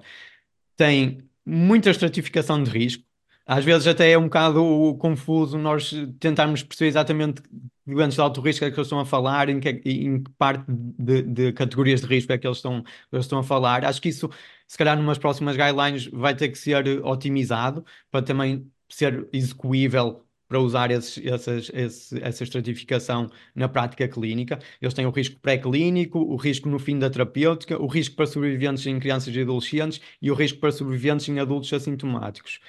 têm 0.78 1.24
muita 1.44 1.90
estratificação 1.90 2.64
de 2.64 2.70
risco. 2.70 3.04
Às 3.46 3.66
vezes 3.66 3.88
até 3.88 4.12
é 4.12 4.18
um 4.18 4.26
bocado 4.26 4.96
confuso 5.00 5.58
nós 5.58 5.92
tentarmos 6.20 6.64
perceber 6.64 6.90
exatamente 6.90 7.42
doentes 7.86 8.16
de 8.16 8.22
alto 8.22 8.40
risco 8.40 8.64
é 8.64 8.70
que 8.72 8.78
eles 8.78 8.86
estão 8.86 9.00
a 9.00 9.06
falar, 9.06 9.50
em 9.50 9.60
que, 9.60 9.70
em 9.84 10.24
que 10.24 10.32
parte 10.38 10.64
de, 10.70 11.24
de, 11.24 11.52
categorias 11.52 12.02
de 12.02 12.08
risco 12.08 12.32
é 12.32 12.38
que 12.38 12.48
eles 12.48 12.58
estão, 12.58 12.84
eles 13.12 13.26
estão 13.26 13.40
a 13.40 13.44
falar. 13.44 13.84
Acho 13.84 14.02
que 14.02 14.10
isso, 14.10 14.30
se 14.68 14.78
calhar, 14.78 14.96
numas 14.96 15.18
próximas 15.18 15.58
guidelines 15.58 16.06
vai 16.08 16.36
ter 16.36 16.50
que 16.50 16.58
ser 16.58 17.04
otimizado 17.04 17.84
para 18.12 18.22
também 18.22 18.72
ser 18.88 19.28
execuível 19.34 20.24
para 20.54 20.62
usar 20.62 20.92
esses, 20.92 21.26
essas, 21.26 21.72
esse, 21.74 22.22
essa 22.22 22.44
estratificação 22.44 23.28
na 23.56 23.68
prática 23.68 24.08
clínica. 24.08 24.60
Eles 24.80 24.94
têm 24.94 25.04
o 25.08 25.10
risco 25.10 25.40
pré-clínico, 25.40 26.20
o 26.20 26.36
risco 26.36 26.70
no 26.70 26.78
fim 26.78 27.00
da 27.00 27.10
terapêutica, 27.10 27.82
o 27.82 27.88
risco 27.88 28.16
para 28.16 28.28
sobreviventes 28.28 28.86
em 28.86 29.00
crianças 29.00 29.36
e 29.36 29.42
adolescentes 29.42 30.00
e 30.22 30.30
o 30.30 30.36
risco 30.36 30.60
para 30.60 30.72
sobreviventes 30.72 31.28
em 31.28 31.40
adultos 31.40 31.74
assintomáticos. 31.74 32.60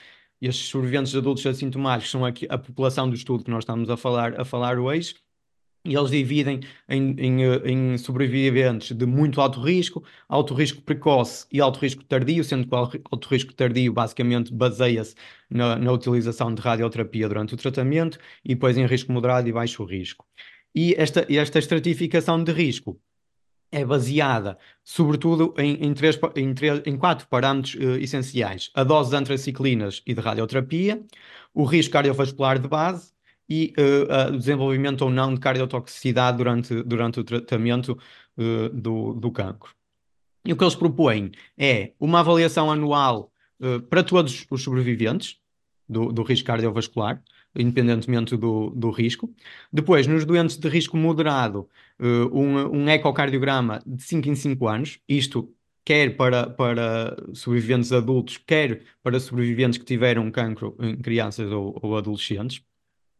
Estes 0.41 0.69
sobreviventes 0.69 1.15
adultos 1.15 1.45
assintomáticos 1.45 2.11
são 2.11 2.25
aqui 2.25 2.47
a 2.49 2.57
população 2.57 3.07
do 3.07 3.15
estudo 3.15 3.45
que 3.45 3.51
nós 3.51 3.65
estamos 3.65 3.91
a 3.91 3.99
falar, 3.99 4.41
a 4.41 4.47
falar 4.47 4.79
hoje 4.79 5.17
e 5.85 5.95
eles 5.95 6.11
dividem 6.11 6.61
em, 6.89 7.15
em, 7.19 7.43
em, 7.93 7.99
sobreviventes 7.99 8.97
de 8.97 9.05
muito 9.05 9.41
alto 9.41 9.61
risco, 9.61 10.03
alto 10.29 10.55
risco 10.55 10.81
precoce 10.81 11.47
e 11.53 11.61
alto 11.61 11.79
risco 11.79 12.03
tardio, 12.05 12.43
sendo 12.43 12.67
que 12.67 12.75
o 12.75 12.79
alto 12.79 13.29
risco 13.29 13.53
tardio 13.53 13.93
basicamente 13.93 14.53
baseia-se 14.53 15.15
na, 15.51 15.77
na, 15.77 15.93
utilização 15.93 16.55
de 16.55 16.63
radioterapia 16.63 17.29
durante 17.29 17.55
o 17.55 17.57
tratamento, 17.57 18.19
e 18.45 18.55
depois 18.55 18.79
em 18.79 18.87
risco 18.87 19.13
moderado 19.13 19.49
e 19.49 19.53
baixo 19.53 19.85
risco. 19.85 20.25
E 20.75 20.95
esta, 20.97 21.27
esta 21.31 21.59
estratificação 21.59 22.43
de 22.43 22.53
risco 22.53 22.99
é 23.71 23.85
baseada, 23.85 24.57
sobretudo, 24.83 25.55
em, 25.59 25.75
em, 25.85 25.93
três, 25.95 26.19
em, 26.37 26.55
três, 26.55 26.81
em 26.87 26.97
quatro 26.97 27.27
parâmetros 27.29 27.75
uh, 27.75 27.97
essenciais: 27.99 28.71
a 28.75 28.85
dose 28.85 29.11
de 29.11 29.17
antraciclinas 29.17 30.03
e 30.07 30.15
de 30.15 30.21
radioterapia, 30.21 31.03
o 31.53 31.65
risco 31.65 31.93
cardiovascular 31.93 32.59
de 32.59 32.69
base 32.69 33.14
e 33.49 33.75
uh, 33.79 34.33
uh, 34.33 34.39
desenvolvimento 34.39 35.03
ou 35.03 35.11
não 35.11 35.35
de 35.35 35.41
cardiotoxicidade 35.41 36.39
durante, 36.39 36.83
durante 36.83 37.21
o 37.21 37.25
tratamento 37.25 37.99
uh, 38.39 38.69
do, 38.71 39.15
do 39.15 39.31
cancro. 39.31 39.71
E 40.45 40.53
o 40.53 40.57
que 40.57 40.65
eles 40.65 40.75
propõem 40.75 41.33
é 41.57 41.93
uma 41.99 42.21
avaliação 42.21 42.71
anual 42.71 43.31
para 43.89 44.03
todos 44.03 44.47
os 44.51 44.63
sobreviventes 44.63 45.39
do, 45.89 46.13
do 46.13 46.23
risco 46.23 46.47
cardiovascular, 46.47 47.23
independentemente 47.57 48.37
do, 48.37 48.69
do 48.71 48.91
risco. 48.91 49.33
Depois, 49.73 50.07
nos 50.07 50.27
doentes 50.27 50.59
de 50.59 50.69
risco 50.69 50.99
moderado, 50.99 51.67
um, 51.99 52.83
um 52.83 52.89
ecocardiograma 52.91 53.81
de 53.87 54.03
5 54.03 54.29
em 54.29 54.35
5 54.35 54.69
anos, 54.69 54.99
isto 55.09 55.51
quer 55.83 56.17
para, 56.17 56.49
para 56.49 57.17
sobreviventes 57.33 57.93
adultos, 57.93 58.37
quer 58.37 58.83
para 59.03 59.21
sobreviventes 59.21 59.79
que 59.79 59.85
tiveram 59.85 60.31
cancro 60.31 60.77
em 60.81 60.97
crianças 60.97 61.51
ou, 61.51 61.79
ou 61.83 61.97
adolescentes. 61.97 62.63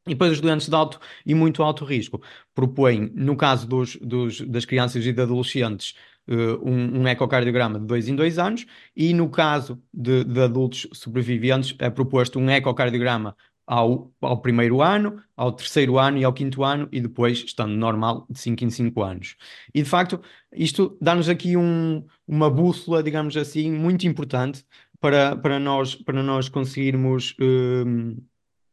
E 0.07 0.11
depois 0.11 0.33
os 0.33 0.41
doentes 0.41 0.69
de 0.69 0.75
alto 0.75 1.01
e 1.25 1.35
muito 1.35 1.63
alto 1.63 1.85
risco 1.85 2.21
propõem, 2.55 3.11
no 3.15 3.37
caso 3.37 3.67
dos, 3.67 3.97
dos, 3.97 4.41
das 4.43 4.65
crianças 4.65 5.05
e 5.07 5.13
de 5.13 5.23
adolescentes, 5.23 5.95
uh, 6.29 6.69
um, 6.69 7.01
um, 7.01 7.09
ecocardiograma 7.09 7.79
de 7.79 7.87
dois 7.87 8.09
em 8.09 8.15
dois 8.15 8.39
anos, 8.39 8.67
e 8.95 9.15
no 9.15 9.31
caso 9.31 9.83
de, 9.93 10.25
de 10.25 10.41
adultos 10.41 10.87
sobreviventes 10.93 11.75
é 11.79 11.89
proposto 11.89 12.39
um 12.39 12.51
ecocardiograma 12.51 13.35
ao, 13.67 14.13
ao 14.21 14.41
primeiro 14.41 14.83
ano, 14.83 15.23
ao 15.37 15.53
terceiro 15.53 15.99
ano 15.99 16.19
e 16.19 16.25
ao 16.25 16.33
quinto 16.33 16.63
ano, 16.63 16.89
e 16.93 17.01
depois, 17.01 17.39
estando 17.39 17.75
normal, 17.75 18.27
de 18.29 18.39
5 18.39 18.65
em 18.65 18.71
5 18.71 19.03
anos. 19.03 19.37
E 19.75 19.83
de 19.83 19.89
facto, 19.89 20.21
isto 20.53 20.99
dá-nos 21.01 21.29
aqui 21.29 21.57
um, 21.57 22.05
uma 22.27 22.51
bússola, 22.51 23.03
digamos 23.03 23.37
assim, 23.37 23.73
muito 23.73 24.07
importante 24.07 24.65
para, 25.01 25.37
para, 25.37 25.59
nós, 25.59 25.95
para 25.95 26.23
nós 26.23 26.49
conseguirmos. 26.49 27.35
Uh, 27.41 28.23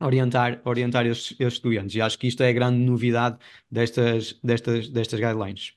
orientar, 0.02 0.62
orientar 0.66 1.06
estes, 1.06 1.32
estes 1.32 1.54
estudantes. 1.54 1.96
E 1.96 2.02
acho 2.02 2.18
que 2.18 2.28
isto 2.28 2.42
é 2.44 2.50
a 2.50 2.54
grande 2.54 2.80
novidade 2.80 3.38
destas, 3.70 4.40
destas, 4.44 4.90
destas 4.90 5.20
guidelines. 5.20 5.74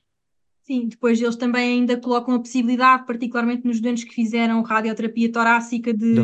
Sim, 0.65 0.87
depois 0.87 1.21
eles 1.21 1.35
também 1.35 1.79
ainda 1.79 1.95
colocam 1.95 2.33
a 2.33 2.39
possibilidade, 2.39 3.05
particularmente 3.05 3.67
nos 3.67 3.79
doentes 3.79 4.03
que 4.03 4.15
fizeram 4.15 4.63
radioterapia 4.63 5.31
torácica, 5.31 5.93
de, 5.93 6.15
de, 6.15 6.21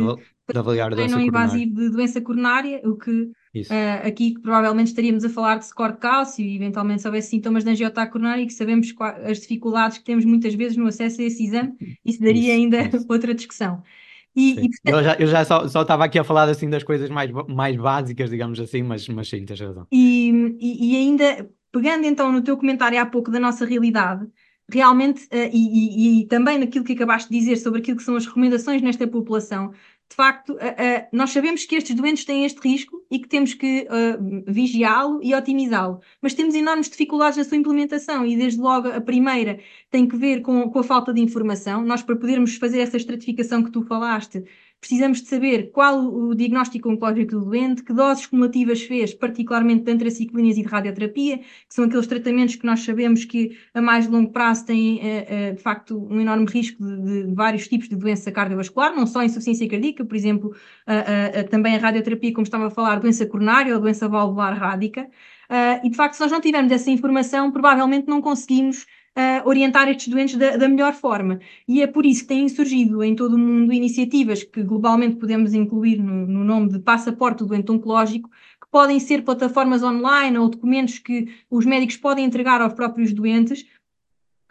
de 0.52 0.58
avaliar 0.58 0.92
doença 0.92 1.14
não 1.14 1.22
invasivo 1.22 1.76
de 1.76 1.90
doença 1.90 2.20
coronária, 2.20 2.80
o 2.84 2.96
que 2.96 3.10
uh, 3.12 4.04
aqui 4.04 4.34
provavelmente 4.42 4.88
estaríamos 4.88 5.24
a 5.24 5.28
falar 5.28 5.58
de 5.58 5.66
score 5.66 5.92
de 5.92 5.98
cálcio 5.98 6.44
e 6.44 6.56
eventualmente 6.56 7.02
se 7.02 7.08
houvesse 7.08 7.28
sintomas 7.28 7.62
de 7.62 7.70
angiota 7.70 8.04
coronária, 8.04 8.44
que 8.44 8.52
sabemos 8.52 8.92
as 9.24 9.38
dificuldades 9.38 9.98
que 9.98 10.04
temos 10.04 10.24
muitas 10.24 10.54
vezes 10.54 10.76
no 10.76 10.88
acesso 10.88 11.20
a 11.20 11.24
esse 11.24 11.44
exame, 11.44 11.98
isso 12.04 12.20
daria 12.20 12.52
isso, 12.52 12.62
ainda 12.62 12.96
isso. 12.96 13.06
outra 13.08 13.32
discussão. 13.32 13.80
E, 14.34 14.66
e, 14.66 14.70
eu 14.84 15.02
já, 15.04 15.14
eu 15.14 15.26
já 15.26 15.44
só, 15.44 15.64
estava 15.64 16.04
aqui 16.04 16.18
a 16.18 16.24
falar 16.24 16.48
assim 16.48 16.68
das 16.68 16.82
coisas 16.82 17.10
mais, 17.10 17.30
mais 17.48 17.76
básicas, 17.76 18.30
digamos 18.30 18.58
assim, 18.60 18.82
mas, 18.82 19.06
mas 19.08 19.28
sim, 19.28 19.44
tens 19.44 19.60
razão. 19.60 19.86
E, 19.90 20.56
e, 20.60 20.92
e 20.92 20.96
ainda, 20.96 21.48
pegando 21.70 22.06
então 22.06 22.32
no 22.32 22.42
teu 22.42 22.56
comentário 22.56 23.00
há 23.00 23.06
pouco 23.06 23.30
da 23.30 23.38
nossa 23.38 23.64
realidade, 23.64 24.26
realmente, 24.70 25.24
uh, 25.24 25.50
e, 25.52 26.22
e, 26.22 26.26
também 26.26 26.58
naquilo 26.58 26.84
que 26.84 26.94
acabaste 26.94 27.30
de 27.30 27.38
dizer 27.38 27.56
sobre 27.56 27.80
aquilo 27.80 27.98
que 27.98 28.02
são 28.02 28.16
as 28.16 28.26
recomendações 28.26 28.80
nesta 28.80 29.06
população, 29.06 29.72
de 30.12 30.16
facto, 30.16 30.52
uh, 30.52 30.56
uh, 30.56 31.08
nós 31.10 31.30
sabemos 31.30 31.64
que 31.64 31.74
estes 31.74 31.96
doentes 31.96 32.26
têm 32.26 32.44
este 32.44 32.60
risco 32.60 33.02
e 33.10 33.18
que 33.18 33.26
temos 33.26 33.54
que 33.54 33.88
vigiá-lo 34.46 35.20
e 35.22 35.34
otimizá-lo, 35.34 36.00
mas 36.20 36.34
temos 36.34 36.54
enormes 36.54 36.88
dificuldades 36.88 37.38
na 37.38 37.44
sua 37.44 37.56
implementação 37.56 38.24
e, 38.24 38.36
desde 38.36 38.60
logo, 38.60 38.88
a 38.88 39.00
primeira 39.00 39.58
tem 39.90 40.06
que 40.06 40.16
ver 40.16 40.42
com, 40.42 40.68
com 40.70 40.78
a 40.78 40.84
falta 40.84 41.12
de 41.14 41.20
informação. 41.20 41.82
Nós, 41.82 42.02
para 42.02 42.16
podermos 42.16 42.56
fazer 42.56 42.80
essa 42.80 42.96
estratificação 42.96 43.62
que 43.62 43.70
tu 43.70 43.82
falaste, 43.82 44.44
Precisamos 44.82 45.22
de 45.22 45.28
saber 45.28 45.70
qual 45.70 46.04
o 46.12 46.34
diagnóstico 46.34 46.90
oncológico 46.90 47.38
do 47.38 47.44
doente, 47.44 47.84
que 47.84 47.92
doses 47.92 48.26
cumulativas 48.26 48.82
fez, 48.82 49.14
particularmente 49.14 49.84
de 49.84 49.92
antraciclinas 49.92 50.58
e 50.58 50.62
de 50.62 50.68
radioterapia, 50.68 51.38
que 51.38 51.46
são 51.68 51.84
aqueles 51.84 52.04
tratamentos 52.08 52.56
que 52.56 52.66
nós 52.66 52.80
sabemos 52.80 53.24
que 53.24 53.56
a 53.72 53.80
mais 53.80 54.08
longo 54.08 54.32
prazo 54.32 54.66
têm, 54.66 54.98
eh, 55.00 55.26
eh, 55.28 55.52
de 55.52 55.62
facto, 55.62 55.96
um 56.10 56.20
enorme 56.20 56.46
risco 56.46 56.84
de, 56.84 57.28
de 57.28 57.32
vários 57.32 57.68
tipos 57.68 57.88
de 57.88 57.94
doença 57.94 58.32
cardiovascular, 58.32 58.92
não 58.92 59.06
só 59.06 59.22
insuficiência 59.22 59.68
cardíaca, 59.68 60.04
por 60.04 60.16
exemplo, 60.16 60.52
também 61.48 61.76
a 61.76 61.78
radioterapia, 61.78 62.32
como 62.32 62.42
estava 62.42 62.66
a 62.66 62.70
falar, 62.70 62.98
doença 62.98 63.24
coronária 63.24 63.72
ou 63.74 63.80
doença 63.80 64.08
valvular 64.08 64.58
rádica. 64.58 65.08
e, 65.84 65.88
de 65.90 65.96
facto, 65.96 66.14
se 66.14 66.20
nós 66.22 66.32
não 66.32 66.40
tivermos 66.40 66.72
essa 66.72 66.90
informação, 66.90 67.52
provavelmente 67.52 68.08
não 68.08 68.20
conseguimos 68.20 68.84
uh, 69.16 69.46
orientar 69.48 69.88
estes 69.88 70.08
doentes 70.08 70.36
da, 70.36 70.56
da, 70.56 70.68
melhor 70.68 70.94
forma. 70.94 71.40
E 71.66 71.82
é 71.82 71.86
por 71.86 72.06
isso 72.06 72.22
que 72.22 72.28
têm 72.28 72.48
surgido 72.48 73.02
em 73.02 73.14
todo 73.14 73.34
o 73.34 73.38
mundo 73.38 73.72
iniciativas 73.72 74.42
que 74.42 74.62
globalmente 74.62 75.16
podemos 75.16 75.52
incluir 75.54 75.98
no, 75.98 76.26
no 76.26 76.44
nome 76.44 76.70
de 76.70 76.78
passaporte 76.78 77.38
do 77.38 77.46
doente 77.46 77.70
oncológico, 77.70 78.30
que 78.60 78.68
podem 78.70 78.98
ser 78.98 79.22
plataformas 79.22 79.82
online 79.82 80.38
ou 80.38 80.48
documentos 80.48 80.98
que 80.98 81.28
os 81.50 81.64
médicos 81.64 81.96
podem 81.96 82.24
entregar 82.24 82.60
aos 82.60 82.72
próprios 82.72 83.12
doentes, 83.12 83.66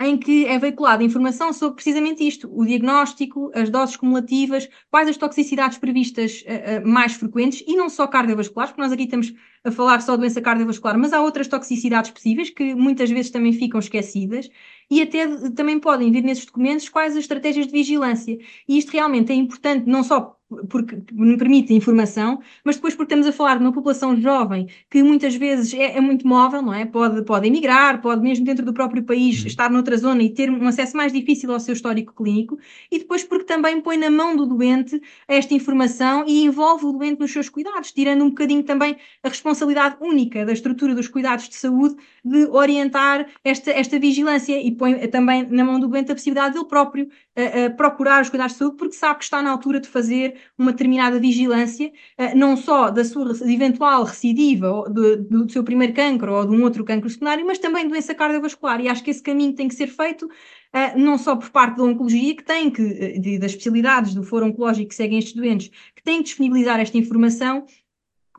em 0.01 0.17
que 0.17 0.46
é 0.46 0.58
veiculada 0.58 1.03
informação 1.03 1.53
sobre 1.53 1.75
precisamente 1.75 2.27
isto: 2.27 2.50
o 2.51 2.65
diagnóstico, 2.65 3.51
as 3.53 3.70
doses 3.70 3.96
cumulativas, 3.96 4.67
quais 4.89 5.08
as 5.08 5.17
toxicidades 5.17 5.77
previstas 5.77 6.43
uh, 6.43 6.84
uh, 6.84 6.88
mais 6.88 7.13
frequentes 7.13 7.63
e 7.67 7.75
não 7.75 7.89
só 7.89 8.08
cardiovasculares, 8.08 8.72
porque 8.72 8.81
nós 8.81 8.91
aqui 8.91 9.03
estamos 9.03 9.34
a 9.63 9.72
falar 9.72 10.01
só 10.01 10.17
doença 10.17 10.41
cardiovascular, 10.41 10.98
mas 10.98 11.13
há 11.13 11.22
outras 11.22 11.48
toxicidades 11.48 12.12
possíveis 12.12 12.50
que 12.50 12.74
muitas 12.74 13.10
vezes 13.10 13.29
também 13.29 13.53
ficam 13.53 13.79
esquecidas 13.79 14.50
e 14.89 15.01
até 15.01 15.27
também 15.51 15.79
podem 15.79 16.12
vir 16.12 16.24
nesses 16.24 16.46
documentos 16.46 16.89
quais 16.89 17.13
as 17.13 17.20
estratégias 17.20 17.67
de 17.67 17.72
vigilância. 17.72 18.38
E 18.67 18.77
isto 18.77 18.91
realmente 18.91 19.31
é 19.31 19.36
importante 19.36 19.88
não 19.88 20.03
só 20.03 20.36
porque 20.70 21.01
me 21.12 21.38
permite 21.38 21.74
informação, 21.74 22.41
mas 22.63 22.75
depois 22.75 22.93
porque 22.93 23.13
estamos 23.13 23.27
a 23.27 23.31
falar 23.31 23.58
de 23.58 23.63
uma 23.63 23.72
população 23.72 24.15
jovem 24.15 24.67
que 24.89 25.01
muitas 25.01 25.36
vezes 25.36 25.74
é, 25.74 25.98
é 25.98 26.01
muito 26.01 26.27
móvel, 26.27 26.62
não 26.62 26.74
é? 26.74 26.86
Pode, 26.86 27.24
pode 27.24 27.48
emigrar, 27.48 28.01
pode 28.01 28.22
mesmo 28.22 28.46
dentro 28.46 28.65
do 28.65 28.74
próprio 28.74 29.03
país 29.03 29.41
uhum. 29.41 29.48
estar 29.48 29.70
noutra 29.70 29.98
zona 29.98 30.22
e 30.24 30.29
ter 30.29 30.50
um 30.50 30.67
acesso 30.67 30.96
mais 30.98 31.13
difícil 31.13 31.51
ao 31.51 31.60
seu 31.60 31.74
histórico 31.74 32.13
clínico, 32.13 32.58
e 32.91 33.00
depois 33.00 33.24
porque 33.24 33.46
também 33.46 33.81
põe 33.81 33.98
na 33.98 34.10
mão 34.10 34.36
do 34.36 34.46
doente 34.46 35.01
esta 35.27 35.53
informação 35.53 36.25
e 36.27 36.43
envolve 36.43 36.86
o 36.86 36.91
doente 36.91 37.20
nos 37.20 37.31
seus 37.31 37.50
cuidados, 37.50 37.91
tirando 37.91 38.24
um 38.24 38.29
bocadinho 38.29 38.63
também 38.63 38.98
a 39.24 39.29
responsabilidade 39.29 39.98
única 40.01 40.46
da 40.46 40.51
estrutura 40.51 40.93
dos 40.93 41.08
cuidados 41.08 41.48
de 41.48 41.55
saúde 41.55 41.96
de 42.24 42.46
orientar 42.48 43.27
esta, 43.43 43.72
esta 43.72 44.00
vigilância 44.00 44.62
e 44.62 44.72
põe 44.72 45.08
também 45.08 45.48
na 45.50 45.63
mão 45.63 45.79
do 45.79 45.88
doente 45.88 46.12
a 46.12 46.15
possibilidade 46.15 46.53
dele 46.53 46.65
próprio 46.65 47.05
uh, 47.05 47.67
uh, 47.67 47.75
procurar 47.75 48.22
os 48.22 48.29
cuidados 48.29 48.53
de 48.53 48.60
saúde 48.60 48.77
porque 48.77 48.96
sabe 48.96 49.20
que 49.20 49.24
está 49.24 49.41
na 49.41 49.51
altura 49.51 49.79
de 49.79 49.88
fazer 49.88 50.36
uma 50.58 50.72
determinada 50.72 51.20
vigilância, 51.20 51.88
uh, 51.88 52.38
não 52.38 52.56
só 52.58 52.90
da 52.90 53.04
sua 53.04 53.32
eventual 53.52 54.04
recidiva 54.04 54.86
do, 54.90 55.50
seu 55.50 55.64
primeiro 55.64 55.94
cancro 55.94 56.34
ou 56.34 56.46
de 56.46 56.56
um 56.56 56.64
outro 56.64 56.84
cancro 56.84 57.10
secundário, 57.10 57.46
mas 57.46 57.60
também 57.60 57.88
doença 57.88 58.16
cardiovascular. 58.16 58.82
E 58.82 58.88
acho 58.88 59.04
que 59.04 59.12
esse 59.12 59.24
caminho 59.24 59.54
tem 59.54 59.68
que 59.68 59.76
ser 59.76 59.88
feito 59.88 60.30
Uh, 60.74 60.98
não 60.98 61.18
só 61.18 61.36
por 61.36 61.50
parte 61.50 61.76
da 61.76 61.84
oncologia, 61.84 62.34
que 62.34 62.46
tem 62.46 62.72
que, 62.72 63.20
de, 63.20 63.38
das 63.38 63.52
especialidades 63.52 64.14
do 64.14 64.24
foro 64.24 64.46
oncológico 64.46 64.88
que 64.88 64.96
seguem 64.96 65.20
estes 65.20 65.34
doentes, 65.34 65.70
que 65.94 66.02
têm 66.02 66.20
que 66.20 66.30
disponibilizar 66.30 66.80
esta 66.80 66.98
informação, 66.98 67.66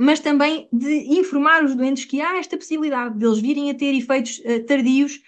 mas 0.00 0.18
também 0.18 0.66
de 0.72 1.18
informar 1.18 1.62
os 1.62 1.74
doentes 1.74 2.06
que 2.06 2.22
há 2.22 2.38
esta 2.38 2.56
possibilidade 2.56 3.18
deles 3.18 3.38
virem 3.38 3.70
a 3.70 3.74
ter 3.74 3.94
efeitos 3.94 4.38
uh, 4.38 4.64
tardios 4.64 5.20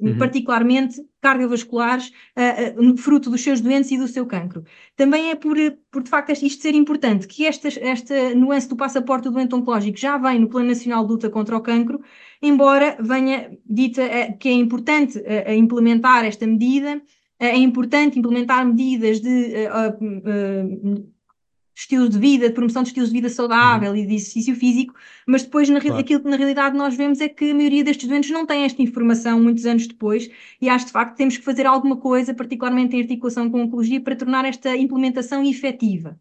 uhum. 0.00 0.18
particularmente 0.18 1.04
cardiovasculares, 1.20 2.12
fruto 2.98 3.28
dos 3.30 3.42
seus 3.42 3.60
doentes 3.60 3.90
e 3.90 3.98
do 3.98 4.08
seu 4.08 4.24
cancro. 4.26 4.64
Também 4.96 5.30
é 5.30 5.34
por, 5.34 5.56
por 5.90 6.02
de 6.02 6.08
facto, 6.08 6.30
isto 6.30 6.62
ser 6.62 6.74
importante, 6.74 7.26
que 7.26 7.44
esta, 7.44 7.68
esta 7.80 8.34
nuance 8.34 8.68
do 8.68 8.76
passaporte 8.76 9.24
do 9.24 9.32
doente 9.32 9.54
oncológico 9.54 9.98
já 9.98 10.16
vem 10.16 10.40
no 10.40 10.48
Plano 10.48 10.68
Nacional 10.68 11.04
de 11.04 11.12
Luta 11.12 11.30
contra 11.30 11.56
o 11.56 11.60
Cancro, 11.60 12.00
embora 12.40 12.96
venha 13.00 13.50
dita 13.64 14.02
eh, 14.02 14.32
que 14.32 14.48
é 14.48 14.52
importante 14.52 15.20
eh, 15.24 15.54
implementar 15.56 16.24
esta 16.24 16.46
medida, 16.46 17.00
eh, 17.38 17.48
é 17.48 17.56
importante 17.56 18.18
implementar 18.18 18.66
medidas 18.66 19.20
de 19.20 19.68
estilos 21.76 22.08
de 22.08 22.18
vida, 22.18 22.48
de 22.48 22.54
promoção 22.54 22.82
de 22.82 22.88
estilos 22.88 23.10
de 23.10 23.16
vida 23.16 23.28
saudável 23.28 23.90
uhum. 23.90 23.96
e 23.98 24.06
de 24.06 24.14
exercício 24.14 24.56
físico, 24.56 24.94
mas 25.26 25.42
depois 25.42 25.68
na, 25.68 25.78
claro. 25.78 25.98
aquilo 25.98 26.20
que 26.20 26.30
na 26.30 26.36
realidade 26.36 26.74
nós 26.74 26.96
vemos 26.96 27.20
é 27.20 27.28
que 27.28 27.50
a 27.50 27.54
maioria 27.54 27.84
destes 27.84 28.08
doentes 28.08 28.30
não 28.30 28.46
tem 28.46 28.64
esta 28.64 28.80
informação 28.80 29.42
muitos 29.42 29.66
anos 29.66 29.86
depois 29.86 30.30
e 30.60 30.70
acho 30.70 30.86
de 30.86 30.92
facto 30.92 31.12
que 31.12 31.18
temos 31.18 31.36
que 31.36 31.44
fazer 31.44 31.66
alguma 31.66 31.98
coisa, 31.98 32.32
particularmente 32.32 32.96
em 32.96 33.02
articulação 33.02 33.50
com 33.50 33.60
a 33.60 33.64
oncologia, 33.64 34.00
para 34.00 34.16
tornar 34.16 34.46
esta 34.46 34.74
implementação 34.74 35.44
efetiva. 35.44 36.18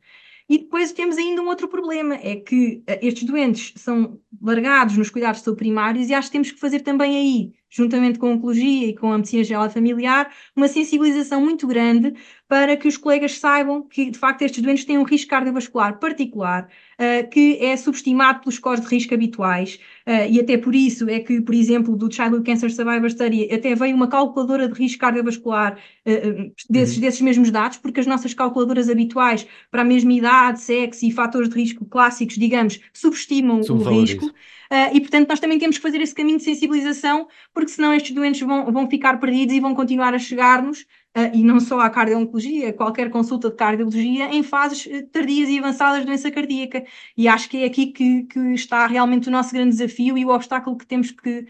E 0.47 0.59
depois 0.59 0.91
temos 0.91 1.17
ainda 1.17 1.41
um 1.41 1.47
outro 1.47 1.67
problema, 1.67 2.15
é 2.15 2.35
que 2.35 2.83
eh, 2.85 2.99
estes 3.01 3.23
doentes 3.23 3.73
são 3.77 4.19
largados 4.39 4.95
nos 4.95 5.09
cuidados 5.09 5.39
de 5.39 5.45
saúde 5.45 5.57
primários 5.57 6.07
e 6.07 6.13
acho 6.13 6.27
que 6.27 6.33
temos 6.33 6.51
que 6.51 6.59
fazer 6.59 6.81
também 6.81 7.15
aí, 7.17 7.53
juntamente 7.67 8.19
com 8.19 8.27
a 8.27 8.29
oncologia 8.31 8.89
e 8.89 8.95
com 8.95 9.11
a 9.11 9.17
medicina 9.17 9.43
geral 9.43 9.69
familiar, 9.71 10.31
uma 10.55 10.67
sensibilização 10.67 11.41
muito 11.41 11.65
grande 11.65 12.13
para 12.47 12.77
que 12.77 12.87
os 12.87 12.95
colegas 12.95 13.39
saibam 13.39 13.81
que, 13.81 14.11
de 14.11 14.19
facto, 14.19 14.43
estes 14.43 14.61
doentes 14.61 14.85
têm 14.85 14.97
um 14.97 15.03
risco 15.03 15.29
cardiovascular 15.29 15.99
particular, 15.99 16.67
uh, 16.99 17.29
que 17.29 17.57
é 17.59 17.75
subestimado 17.75 18.41
pelos 18.41 18.55
scores 18.55 18.81
de 18.81 18.87
risco 18.87 19.13
habituais, 19.13 19.79
uh, 20.07 20.29
e 20.29 20.39
até 20.39 20.57
por 20.57 20.75
isso 20.75 21.09
é 21.09 21.19
que, 21.19 21.41
por 21.41 21.55
exemplo, 21.55 21.95
do 21.95 22.11
Childhood 22.13 22.43
Cancer 22.43 22.71
Survivor 22.71 23.09
Study, 23.09 23.51
até 23.51 23.73
veio 23.73 23.95
uma 23.95 24.07
calculadora 24.07 24.67
de 24.67 24.79
risco 24.79 24.99
cardiovascular 24.99 25.77
uh, 26.05 26.53
desses, 26.69 26.95
uhum. 26.95 27.01
desses 27.01 27.21
mesmos 27.21 27.49
dados, 27.49 27.77
porque 27.77 27.99
as 27.99 28.05
nossas 28.05 28.33
calculadoras 28.33 28.89
habituais 28.89 29.47
para 29.71 29.81
a 29.81 29.85
mesma 29.85 30.13
idade, 30.13 30.61
sexo 30.61 31.05
e 31.05 31.11
fatores 31.11 31.49
de 31.49 31.55
risco 31.55 31.83
clássicos, 31.85 32.35
digamos, 32.35 32.79
subestimam 32.93 33.61
o 33.61 33.77
risco. 33.77 34.27
Uh, 34.71 34.95
e, 34.95 34.99
portanto, 34.99 35.29
nós 35.29 35.39
também 35.39 35.59
temos 35.59 35.77
que 35.77 35.81
fazer 35.81 36.01
esse 36.01 36.13
caminho 36.13 36.37
de 36.37 36.43
sensibilização, 36.43 37.27
porque 37.53 37.69
senão 37.69 37.93
estes 37.93 38.13
doentes 38.13 38.41
vão, 38.41 38.71
vão 38.71 38.89
ficar 38.89 39.19
perdidos 39.19 39.55
e 39.55 39.59
vão 39.59 39.75
continuar 39.75 40.13
a 40.13 40.19
chegar-nos, 40.19 40.85
e 41.33 41.43
não 41.43 41.59
só 41.59 41.79
à 41.79 41.89
cardiologia, 41.89 42.73
qualquer 42.73 43.09
consulta 43.09 43.49
de 43.49 43.55
cardiologia, 43.55 44.25
em 44.25 44.43
fases 44.43 44.85
eh, 44.85 45.01
tardias 45.03 45.47
e 45.49 45.59
avançadas 45.59 46.01
de 46.01 46.05
doença 46.05 46.29
cardíaca. 46.29 46.83
E 47.15 47.27
acho 47.27 47.49
que 47.49 47.63
é 47.63 47.65
aqui 47.65 47.87
que, 47.87 48.23
que 48.23 48.39
está 48.53 48.85
realmente 48.85 49.29
o 49.29 49.31
nosso 49.31 49.53
grande 49.53 49.71
desafio 49.71 50.17
e 50.17 50.25
o 50.25 50.29
obstáculo 50.29 50.77
que 50.77 50.85
temos 50.85 51.11
que, 51.11 51.47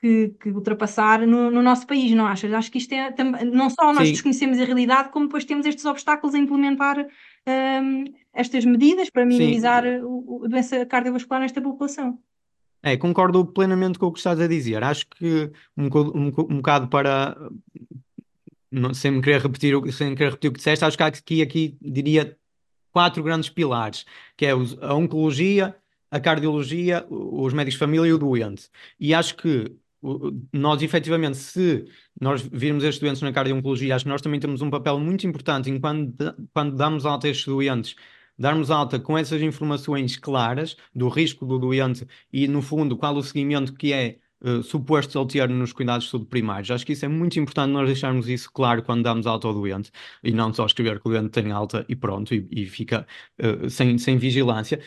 que, 0.00 0.34
que, 0.40 0.50
ultrapassar 0.50 1.26
no, 1.26 1.50
no, 1.50 1.62
nosso 1.62 1.86
país, 1.86 2.12
não 2.12 2.26
achas? 2.26 2.52
Acho 2.52 2.70
que 2.70 2.78
isto 2.78 2.92
é 2.92 3.14
não 3.44 3.70
só 3.70 3.92
nós 3.92 4.06
Sim. 4.06 4.12
desconhecemos 4.12 4.60
a 4.60 4.64
realidade, 4.64 5.08
como 5.08 5.26
depois 5.26 5.44
temos 5.44 5.64
estes 5.64 5.84
obstáculos 5.86 6.34
a 6.34 6.38
implementar 6.38 6.98
um, 7.46 8.04
estas 8.34 8.64
medidas 8.64 9.08
para 9.08 9.24
minimizar 9.24 9.84
o, 10.02 10.42
a 10.44 10.48
doença 10.48 10.84
cardiovascular 10.84 11.40
nesta 11.40 11.62
população. 11.62 12.18
É, 12.82 12.96
concordo 12.96 13.44
plenamente 13.44 13.98
com 13.98 14.06
o 14.06 14.12
que 14.12 14.18
estás 14.18 14.38
a 14.38 14.46
dizer. 14.46 14.84
Acho 14.84 15.06
que 15.08 15.50
um, 15.76 15.86
um, 15.86 16.26
um 16.26 16.56
bocado 16.56 16.88
para. 16.88 17.36
Não, 18.70 18.92
sem 18.92 19.20
querer 19.20 19.40
repetir, 19.40 19.74
sem 19.92 20.14
querer 20.14 20.30
repetir 20.30 20.50
o 20.50 20.52
que 20.52 20.58
disseste, 20.58 20.84
acho 20.84 20.96
que 20.96 21.02
aqui, 21.02 21.42
aqui 21.42 21.78
diria 21.80 22.36
quatro 22.92 23.22
grandes 23.22 23.48
pilares, 23.48 24.04
que 24.36 24.46
é 24.46 24.50
a 24.50 24.94
oncologia, 24.94 25.76
a 26.10 26.18
cardiologia, 26.18 27.06
os 27.08 27.52
médicos 27.52 27.74
de 27.74 27.78
família 27.78 28.08
e 28.08 28.12
o 28.12 28.18
doente. 28.18 28.68
E 28.98 29.14
acho 29.14 29.36
que 29.36 29.76
nós, 30.52 30.82
efetivamente, 30.82 31.36
se 31.36 31.84
nós 32.20 32.42
virmos 32.42 32.84
estes 32.84 33.00
doentes 33.00 33.22
na 33.22 33.32
cardio-oncologia, 33.32 33.94
acho 33.94 34.04
que 34.04 34.10
nós 34.10 34.22
também 34.22 34.40
temos 34.40 34.62
um 34.62 34.70
papel 34.70 34.98
muito 34.98 35.26
importante 35.26 35.70
em 35.70 35.80
quando, 35.80 36.14
quando 36.52 36.76
damos 36.76 37.06
alta 37.06 37.26
a 37.26 37.30
estes 37.30 37.46
doentes 37.46 37.96
darmos 38.38 38.70
alta 38.70 38.98
com 39.00 39.16
essas 39.16 39.40
informações 39.40 40.16
claras 40.16 40.76
do 40.94 41.08
risco 41.08 41.46
do 41.46 41.58
doente 41.58 42.06
e, 42.32 42.46
no 42.46 42.60
fundo, 42.62 42.96
qual 42.96 43.16
o 43.16 43.22
seguimento 43.22 43.72
que 43.74 43.92
é 43.92 44.18
uh, 44.42 44.62
suposto 44.62 45.18
ele 45.18 45.28
ter 45.28 45.48
nos 45.48 45.72
cuidados 45.72 46.08
saúde 46.08 46.26
primários. 46.26 46.70
Acho 46.70 46.86
que 46.86 46.92
isso 46.92 47.04
é 47.04 47.08
muito 47.08 47.38
importante 47.38 47.70
nós 47.72 47.86
deixarmos 47.86 48.28
isso 48.28 48.50
claro 48.52 48.82
quando 48.82 49.02
damos 49.02 49.26
alta 49.26 49.46
ao 49.48 49.54
doente 49.54 49.90
e 50.22 50.32
não 50.32 50.52
só 50.52 50.66
escrever 50.66 51.00
que 51.00 51.08
o 51.08 51.12
doente 51.12 51.30
tem 51.30 51.50
alta 51.52 51.84
e 51.88 51.96
pronto, 51.96 52.34
e, 52.34 52.46
e 52.50 52.66
fica 52.66 53.06
uh, 53.40 53.68
sem, 53.70 53.98
sem 53.98 54.16
vigilância. 54.18 54.80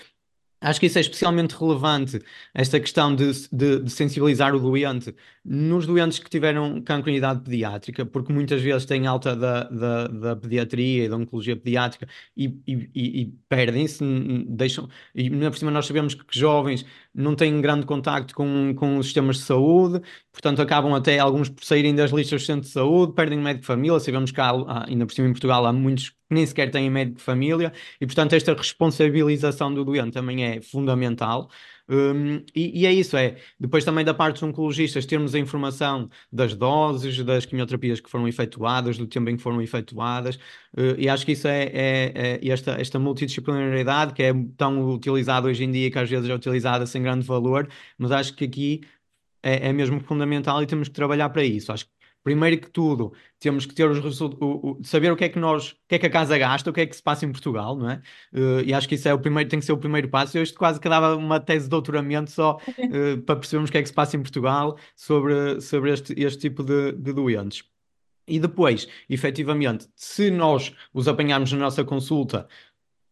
Acho 0.61 0.79
que 0.79 0.87
isso 0.87 0.97
é 0.97 1.01
especialmente 1.01 1.55
relevante, 1.55 2.19
esta 2.53 2.79
questão 2.81 3.15
de, 3.15 3.31
de, 3.49 3.79
de, 3.79 3.89
sensibilizar 3.89 4.53
o 4.53 4.59
doente 4.59 5.15
nos 5.43 5.85
doentes 5.85 6.19
que 6.19 6.29
tiveram 6.29 6.81
cancro 6.81 7.09
em 7.09 7.15
idade 7.15 7.41
pediátrica, 7.41 8.05
porque 8.05 8.33
muitas 8.33 8.61
vezes 8.61 8.85
têm 8.85 9.07
alta 9.07 9.33
da, 9.37 9.63
da, 9.63 10.07
da 10.07 10.35
pediatria 10.35 11.05
e 11.05 11.09
da 11.09 11.15
oncologia 11.15 11.55
pediátrica 11.55 12.09
e, 12.35 12.47
e, 12.67 12.89
e, 12.93 13.21
e 13.21 13.25
perdem-se, 13.47 14.03
deixam. 14.49 14.89
E 15.15 15.29
por 15.29 15.57
cima 15.57 15.71
nós 15.71 15.85
sabemos 15.85 16.13
que 16.13 16.25
jovens 16.37 16.85
não 17.13 17.35
têm 17.35 17.59
grande 17.61 17.85
contacto 17.85 18.33
com, 18.35 18.73
com 18.75 18.97
os 18.97 19.07
sistemas 19.07 19.37
de 19.37 19.43
saúde, 19.43 20.01
portanto 20.31 20.61
acabam 20.61 20.93
até 20.93 21.19
alguns 21.19 21.49
por 21.49 21.63
saírem 21.63 21.95
das 21.95 22.11
listas 22.11 22.41
de 22.41 22.47
centro 22.47 22.61
de 22.61 22.69
saúde, 22.69 23.13
perdem 23.13 23.39
médico 23.39 23.61
de 23.61 23.67
família. 23.67 23.99
Sabemos 23.99 24.31
que 24.31 24.39
há, 24.41 24.51
ainda 24.87 25.05
por 25.05 25.13
cima 25.13 25.27
em 25.27 25.31
Portugal 25.31 25.65
há 25.65 25.73
muitos 25.73 26.13
nem 26.29 26.45
sequer 26.45 26.69
têm 26.69 26.89
médico 26.89 27.17
de 27.17 27.23
família, 27.23 27.73
e 27.99 28.05
portanto 28.05 28.33
esta 28.33 28.53
responsabilização 28.53 29.73
do 29.73 29.83
doente 29.83 30.13
também 30.13 30.43
é 30.45 30.61
fundamental. 30.61 31.49
Um, 31.89 32.45
e, 32.55 32.81
e, 32.81 32.85
é 32.85 32.93
isso, 32.93 33.17
é. 33.17 33.37
Depois 33.59 33.83
também 33.83 34.05
da 34.05 34.13
parte 34.13 34.35
dos 34.35 34.43
oncologistas 34.43 35.05
termos 35.07 35.33
a 35.33 35.39
informação 35.39 36.09
das 36.31 36.53
doses, 36.53 37.23
das 37.23 37.45
quimioterapias 37.45 37.99
que 37.99 38.09
foram 38.09 38.27
efetuadas, 38.27 38.97
do 38.97 39.07
tempo 39.07 39.29
em 39.29 39.35
que 39.35 39.41
foram 39.41 39.59
efetuadas, 39.61 40.35
uh, 40.77 40.95
e 40.97 41.09
acho 41.09 41.25
que 41.25 41.31
isso 41.31 41.47
é, 41.47 41.63
é, 41.63 42.39
é, 42.43 42.47
esta, 42.47 42.71
esta 42.79 42.99
multidisciplinaridade 42.99 44.13
que 44.13 44.21
é 44.21 44.31
tão 44.55 44.87
utilizada 44.91 45.47
hoje 45.47 45.63
em 45.63 45.71
dia, 45.71 45.89
que 45.89 45.97
às 45.97 46.09
vezes 46.09 46.29
é 46.29 46.33
utilizada 46.33 46.85
sem 46.85 47.01
grande 47.01 47.25
valor, 47.25 47.67
mas 47.97 48.11
acho 48.11 48.35
que 48.35 48.45
aqui 48.45 48.81
é, 49.43 49.69
é 49.69 49.73
mesmo 49.73 49.99
fundamental 50.01 50.61
e 50.61 50.67
temos 50.67 50.87
que 50.89 50.93
trabalhar 50.93 51.29
para 51.29 51.43
isso. 51.43 51.71
Acho 51.71 51.85
que 51.85 51.98
primeiro 52.29 52.61
que 52.61 52.69
tudo, 52.69 53.11
temos 53.39 53.65
que 53.65 53.73
ter 53.73 53.89
os 53.89 53.97
resultados, 53.97 54.87
saber 54.87 55.11
o 55.11 55.15
que 55.15 55.23
é 55.23 55.29
que 55.29 55.39
nós, 55.39 55.71
o 55.71 55.75
que 55.87 55.95
é 55.95 55.99
que 55.99 56.05
a 56.05 56.09
casa 56.11 56.37
gasta, 56.37 56.69
o 56.69 56.73
que 56.73 56.81
é 56.81 56.85
que 56.85 56.95
se 56.95 57.01
passa 57.01 57.25
em 57.25 57.31
Portugal, 57.31 57.75
não 57.75 57.89
é? 57.89 58.01
Uh, 58.31 58.61
e 58.63 58.71
acho 58.71 58.87
que 58.87 58.93
isso 58.93 59.09
é 59.09 59.13
o 59.13 59.17
primeiro, 59.17 59.49
tem 59.49 59.59
que 59.59 59.65
ser 59.65 59.71
o 59.71 59.77
primeiro 59.79 60.07
passo. 60.09 60.37
Eu 60.37 60.43
quase 60.55 60.79
que 60.79 60.87
dava 60.87 61.15
uma 61.15 61.39
tese 61.39 61.65
de 61.65 61.71
doutoramento 61.71 62.29
só 62.29 62.57
uh, 62.69 63.21
para 63.23 63.35
percebermos 63.35 63.69
o 63.69 63.71
que 63.71 63.79
é 63.79 63.81
que 63.81 63.87
se 63.87 63.93
passa 63.93 64.15
em 64.15 64.21
Portugal 64.21 64.77
sobre, 64.95 65.59
sobre 65.59 65.91
este, 65.91 66.13
este 66.15 66.39
tipo 66.39 66.63
de, 66.63 66.91
de 66.91 67.13
doentes. 67.13 67.63
E 68.27 68.39
depois, 68.39 68.87
efetivamente, 69.09 69.87
se 69.95 70.29
nós 70.29 70.71
os 70.93 71.07
apanharmos 71.07 71.51
na 71.51 71.57
nossa 71.57 71.83
consulta 71.83 72.47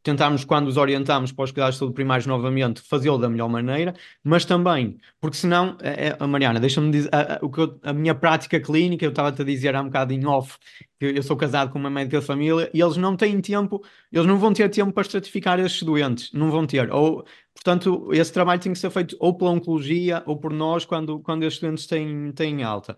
tentarmos, 0.03 0.45
quando 0.45 0.67
os 0.67 0.77
orientamos 0.77 1.31
para 1.31 1.43
os 1.43 1.51
cuidados 1.51 1.75
de 1.75 1.79
saúde 1.79 1.93
primários 1.93 2.25
novamente, 2.25 2.81
fazê-lo 2.81 3.17
da 3.17 3.29
melhor 3.29 3.49
maneira, 3.49 3.93
mas 4.23 4.45
também, 4.45 4.97
porque 5.19 5.38
senão, 5.38 5.77
é, 5.81 6.15
é, 6.19 6.27
Mariana, 6.27 6.60
deixa-me 6.60 6.91
dizer, 6.91 7.10
a, 7.13 7.36
a, 7.36 7.89
a, 7.89 7.93
minha 7.93 8.15
prática 8.15 8.60
clínica, 8.60 9.05
eu 9.05 9.10
estava-te 9.10 9.41
a 9.41 9.45
dizer 9.45 9.75
há 9.75 9.81
um 9.81 9.86
bocado 9.86 10.13
em 10.13 10.25
off, 10.25 10.57
que 10.99 11.05
eu 11.05 11.23
sou 11.23 11.36
casado 11.36 11.71
com 11.71 11.79
uma 11.79 11.89
médica 11.89 12.19
de 12.19 12.25
família, 12.25 12.69
e 12.73 12.81
eles 12.81 12.97
não 12.97 13.15
têm 13.17 13.39
tempo, 13.41 13.83
eles 14.12 14.25
não 14.25 14.38
vão 14.38 14.53
ter 14.53 14.69
tempo 14.69 14.93
para 14.93 15.01
estratificar 15.01 15.60
esses 15.60 15.83
doentes, 15.83 16.31
não 16.31 16.49
vão 16.49 16.65
ter, 16.65 16.91
ou, 16.91 17.25
portanto, 17.53 18.10
esse 18.13 18.31
trabalho 18.31 18.62
tem 18.62 18.71
que 18.71 18.79
ser 18.79 18.89
feito 18.89 19.15
ou 19.19 19.33
pela 19.38 19.51
oncologia, 19.51 20.23
ou 20.25 20.38
por 20.38 20.53
nós, 20.53 20.86
quando, 20.86 21.19
quando 21.19 21.43
estes 21.43 21.62
doentes 21.62 21.86
têm, 21.86 22.31
têm 22.31 22.63
alta. 22.63 22.97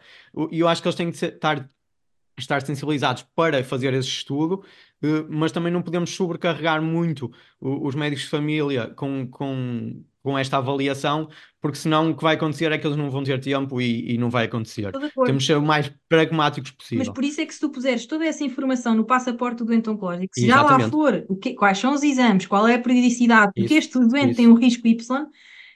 E 0.51 0.59
eu 0.59 0.67
acho 0.67 0.81
que 0.81 0.87
eles 0.87 0.95
têm 0.95 1.11
que 1.11 1.17
ser, 1.17 1.33
estar 1.33 1.67
estar 2.39 2.61
sensibilizados 2.61 3.25
para 3.35 3.63
fazer 3.63 3.93
esse 3.93 4.07
estudo 4.07 4.63
mas 5.29 5.51
também 5.51 5.71
não 5.71 5.81
podemos 5.81 6.09
sobrecarregar 6.13 6.81
muito 6.81 7.31
os 7.59 7.95
médicos 7.95 8.25
de 8.25 8.29
família 8.29 8.87
com, 8.95 9.27
com, 9.27 10.03
com 10.21 10.37
esta 10.37 10.57
avaliação, 10.57 11.29
porque 11.61 11.77
senão 11.77 12.11
o 12.11 12.15
que 12.15 12.23
vai 12.23 12.35
acontecer 12.35 12.71
é 12.71 12.77
que 12.77 12.85
eles 12.85 12.97
não 12.97 13.09
vão 13.09 13.23
ter 13.23 13.39
tempo 13.39 13.81
e, 13.81 14.13
e 14.13 14.17
não 14.17 14.29
vai 14.29 14.45
acontecer. 14.45 14.91
Temos 15.25 15.43
de 15.43 15.47
ser 15.47 15.57
o 15.57 15.61
mais 15.61 15.91
pragmáticos 16.09 16.71
possível. 16.71 17.05
Mas 17.05 17.13
por 17.13 17.23
isso 17.23 17.39
é 17.39 17.45
que 17.45 17.53
se 17.53 17.59
tu 17.59 17.69
puseres 17.69 18.05
toda 18.05 18.25
essa 18.25 18.43
informação 18.43 18.93
no 18.93 19.05
passaporte 19.05 19.59
do 19.59 19.65
doente 19.65 19.89
oncológico, 19.89 20.33
se 20.33 20.45
Exatamente. 20.45 20.79
já 20.79 20.85
lá 20.85 20.91
for 20.91 21.25
o 21.29 21.35
que, 21.35 21.53
quais 21.53 21.77
são 21.77 21.93
os 21.93 22.03
exames, 22.03 22.45
qual 22.45 22.67
é 22.67 22.75
a 22.75 22.79
periodicidade, 22.79 23.53
porque 23.55 23.73
este 23.73 23.97
doente 23.99 24.31
isso. 24.31 24.35
tem 24.35 24.47
um 24.47 24.55
risco 24.55 24.85
Y, 24.85 25.27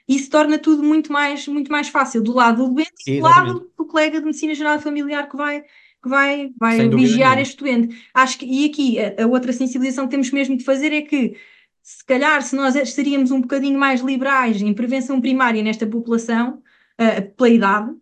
isso 0.06 0.28
torna 0.28 0.58
tudo 0.58 0.82
muito 0.82 1.10
mais, 1.10 1.48
muito 1.48 1.72
mais 1.72 1.88
fácil 1.88 2.22
do 2.22 2.34
lado 2.34 2.68
do 2.68 2.74
doente 2.74 2.92
e 3.06 3.16
do 3.16 3.22
lado 3.22 3.70
do 3.76 3.86
colega 3.86 4.18
de 4.18 4.26
medicina 4.26 4.54
geral 4.54 4.78
familiar 4.78 5.28
que 5.28 5.36
vai 5.36 5.64
que 6.04 6.08
vai, 6.10 6.50
vai 6.58 6.86
vigiar 6.86 7.40
este 7.40 7.56
doente. 7.56 8.06
Acho 8.12 8.38
que, 8.38 8.44
e 8.44 8.66
aqui 8.66 8.98
a, 8.98 9.24
a, 9.24 9.26
outra 9.26 9.54
sensibilização 9.54 10.04
que 10.04 10.10
temos 10.10 10.30
mesmo 10.30 10.54
de 10.54 10.62
fazer 10.62 10.92
é 10.92 11.00
que 11.00 11.34
se 11.82 12.04
calhar, 12.04 12.42
se 12.42 12.54
nós 12.54 12.76
estaríamos 12.76 13.30
um 13.30 13.40
bocadinho 13.40 13.78
mais 13.78 14.02
liberais 14.02 14.60
em 14.60 14.74
prevenção 14.74 15.20
primária 15.20 15.62
nesta 15.62 15.86
população, 15.86 16.62
uh, 17.00 17.34
pela 17.34 17.48
idade, 17.48 17.92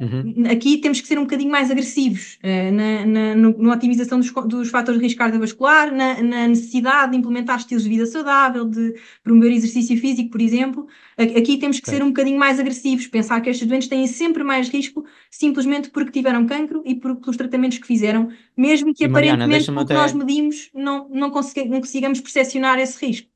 uhum. 0.00 0.44
Aqui 0.50 0.78
temos 0.78 1.00
que 1.00 1.06
ser 1.06 1.18
um 1.18 1.22
bocadinho 1.22 1.50
mais 1.50 1.70
agressivos 1.70 2.38
uh, 2.42 2.72
na, 2.72 3.06
na, 3.06 3.34
no, 3.34 3.56
na, 3.58 3.72
otimização 3.72 4.18
dos, 4.18 4.32
dos 4.46 4.70
fatores 4.70 5.00
de 5.00 5.06
risco 5.06 5.18
cardiovascular, 5.18 5.94
na, 5.94 6.22
na, 6.22 6.48
necessidade 6.48 7.12
de 7.12 7.18
implementar 7.18 7.58
estilos 7.58 7.84
de 7.84 7.90
vida 7.90 8.06
saudável, 8.06 8.64
de 8.64 8.94
promover 9.22 9.52
exercício 9.52 9.96
físico, 9.98 10.30
por 10.30 10.40
exemplo. 10.40 10.86
Aqui 11.16 11.58
temos 11.58 11.78
que 11.78 11.88
okay. 11.88 11.98
ser 11.98 12.04
um 12.04 12.08
bocadinho 12.08 12.38
mais 12.38 12.58
agressivos, 12.58 13.06
pensar 13.06 13.40
que 13.40 13.48
estes 13.48 13.66
doentes 13.66 13.88
têm 13.88 14.06
sempre 14.06 14.42
mais 14.42 14.68
risco 14.68 15.04
simplesmente 15.30 15.90
porque 15.90 16.10
tiveram 16.10 16.46
cancro 16.46 16.82
e 16.84 16.94
por, 16.94 17.16
pelos 17.16 17.36
tratamentos 17.36 17.78
que 17.78 17.86
fizeram, 17.86 18.28
mesmo 18.56 18.92
que 18.92 19.04
e 19.04 19.06
aparentemente 19.06 19.70
Mariana, 19.70 19.82
o 19.82 19.86
que 19.86 19.92
até... 19.92 20.02
nós 20.02 20.12
medimos 20.12 20.70
não, 20.74 21.08
não, 21.08 21.30
consiga, 21.30 21.64
não 21.68 21.80
consigamos 21.80 22.20
percepcionar 22.20 22.78
esse 22.78 23.04
risco. 23.04 23.35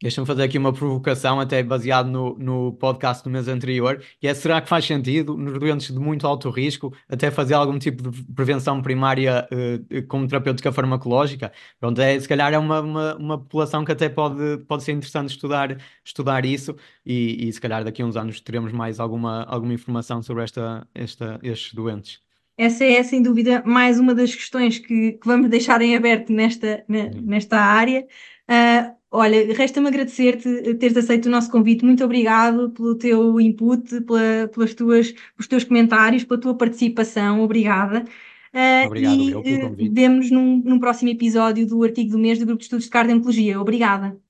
Deixa-me 0.00 0.26
fazer 0.26 0.44
aqui 0.44 0.56
uma 0.56 0.72
provocação, 0.72 1.40
até 1.40 1.60
baseado 1.60 2.08
no, 2.08 2.38
no 2.38 2.72
podcast 2.74 3.24
do 3.24 3.30
mês 3.30 3.48
anterior, 3.48 4.00
e 4.22 4.28
é, 4.28 4.34
será 4.34 4.60
que 4.60 4.68
faz 4.68 4.84
sentido, 4.84 5.36
nos 5.36 5.58
doentes 5.58 5.92
de 5.92 5.98
muito 5.98 6.24
alto 6.24 6.48
risco, 6.50 6.94
até 7.08 7.32
fazer 7.32 7.54
algum 7.54 7.76
tipo 7.80 8.08
de 8.08 8.22
prevenção 8.32 8.80
primária 8.80 9.48
uh, 9.50 10.06
como 10.06 10.28
terapêutica 10.28 10.70
farmacológica? 10.70 11.50
Pronto, 11.80 12.00
é, 12.00 12.18
se 12.18 12.28
calhar 12.28 12.52
é 12.52 12.58
uma, 12.58 12.80
uma, 12.80 13.16
uma, 13.16 13.38
população 13.38 13.84
que 13.84 13.90
até 13.90 14.08
pode, 14.08 14.58
pode 14.68 14.84
ser 14.84 14.92
interessante 14.92 15.30
estudar, 15.30 15.76
estudar 16.04 16.44
isso, 16.44 16.76
e, 17.04 17.48
e 17.48 17.52
se 17.52 17.60
calhar 17.60 17.82
daqui 17.82 18.00
a 18.00 18.06
uns 18.06 18.16
anos 18.16 18.40
teremos 18.40 18.70
mais 18.70 19.00
alguma, 19.00 19.42
alguma 19.44 19.74
informação 19.74 20.22
sobre 20.22 20.44
esta, 20.44 20.86
esta, 20.94 21.40
estes 21.42 21.74
doentes. 21.74 22.20
Essa 22.56 22.84
é, 22.84 23.02
sem 23.02 23.20
dúvida, 23.20 23.64
mais 23.66 23.98
uma 23.98 24.14
das 24.14 24.32
questões 24.32 24.78
que, 24.78 25.12
que 25.12 25.26
vamos 25.26 25.50
deixar 25.50 25.82
em 25.82 25.96
aberto 25.96 26.32
nesta, 26.32 26.84
nesta 26.88 27.56
área. 27.56 28.06
Uh, 28.48 28.97
olha, 29.10 29.52
resta-me 29.54 29.88
agradecer-te 29.88 30.74
teres 30.76 30.96
aceito 30.96 31.26
o 31.26 31.30
nosso 31.30 31.50
convite. 31.50 31.84
Muito 31.84 32.04
obrigado 32.04 32.70
pelo 32.70 32.94
teu 32.96 33.40
input, 33.40 34.00
pela, 34.02 34.48
pelas 34.48 34.74
tuas, 34.74 35.12
pelos 35.12 35.46
teus 35.48 35.64
comentários, 35.64 36.24
pela 36.24 36.40
tua 36.40 36.56
participação. 36.56 37.42
Obrigada. 37.42 38.04
Uh, 38.52 38.86
Obrigado, 38.86 39.20
e 39.20 39.34
uh, 39.34 39.92
vemos 39.92 40.30
num, 40.30 40.58
num 40.64 40.78
próximo 40.78 41.10
episódio 41.10 41.66
do 41.66 41.82
artigo 41.82 42.10
do 42.12 42.18
mês 42.18 42.38
do 42.38 42.46
Grupo 42.46 42.58
de 42.58 42.64
Estudos 42.64 42.84
de 42.86 42.90
Cardiologia. 42.90 43.60
Obrigada. 43.60 44.27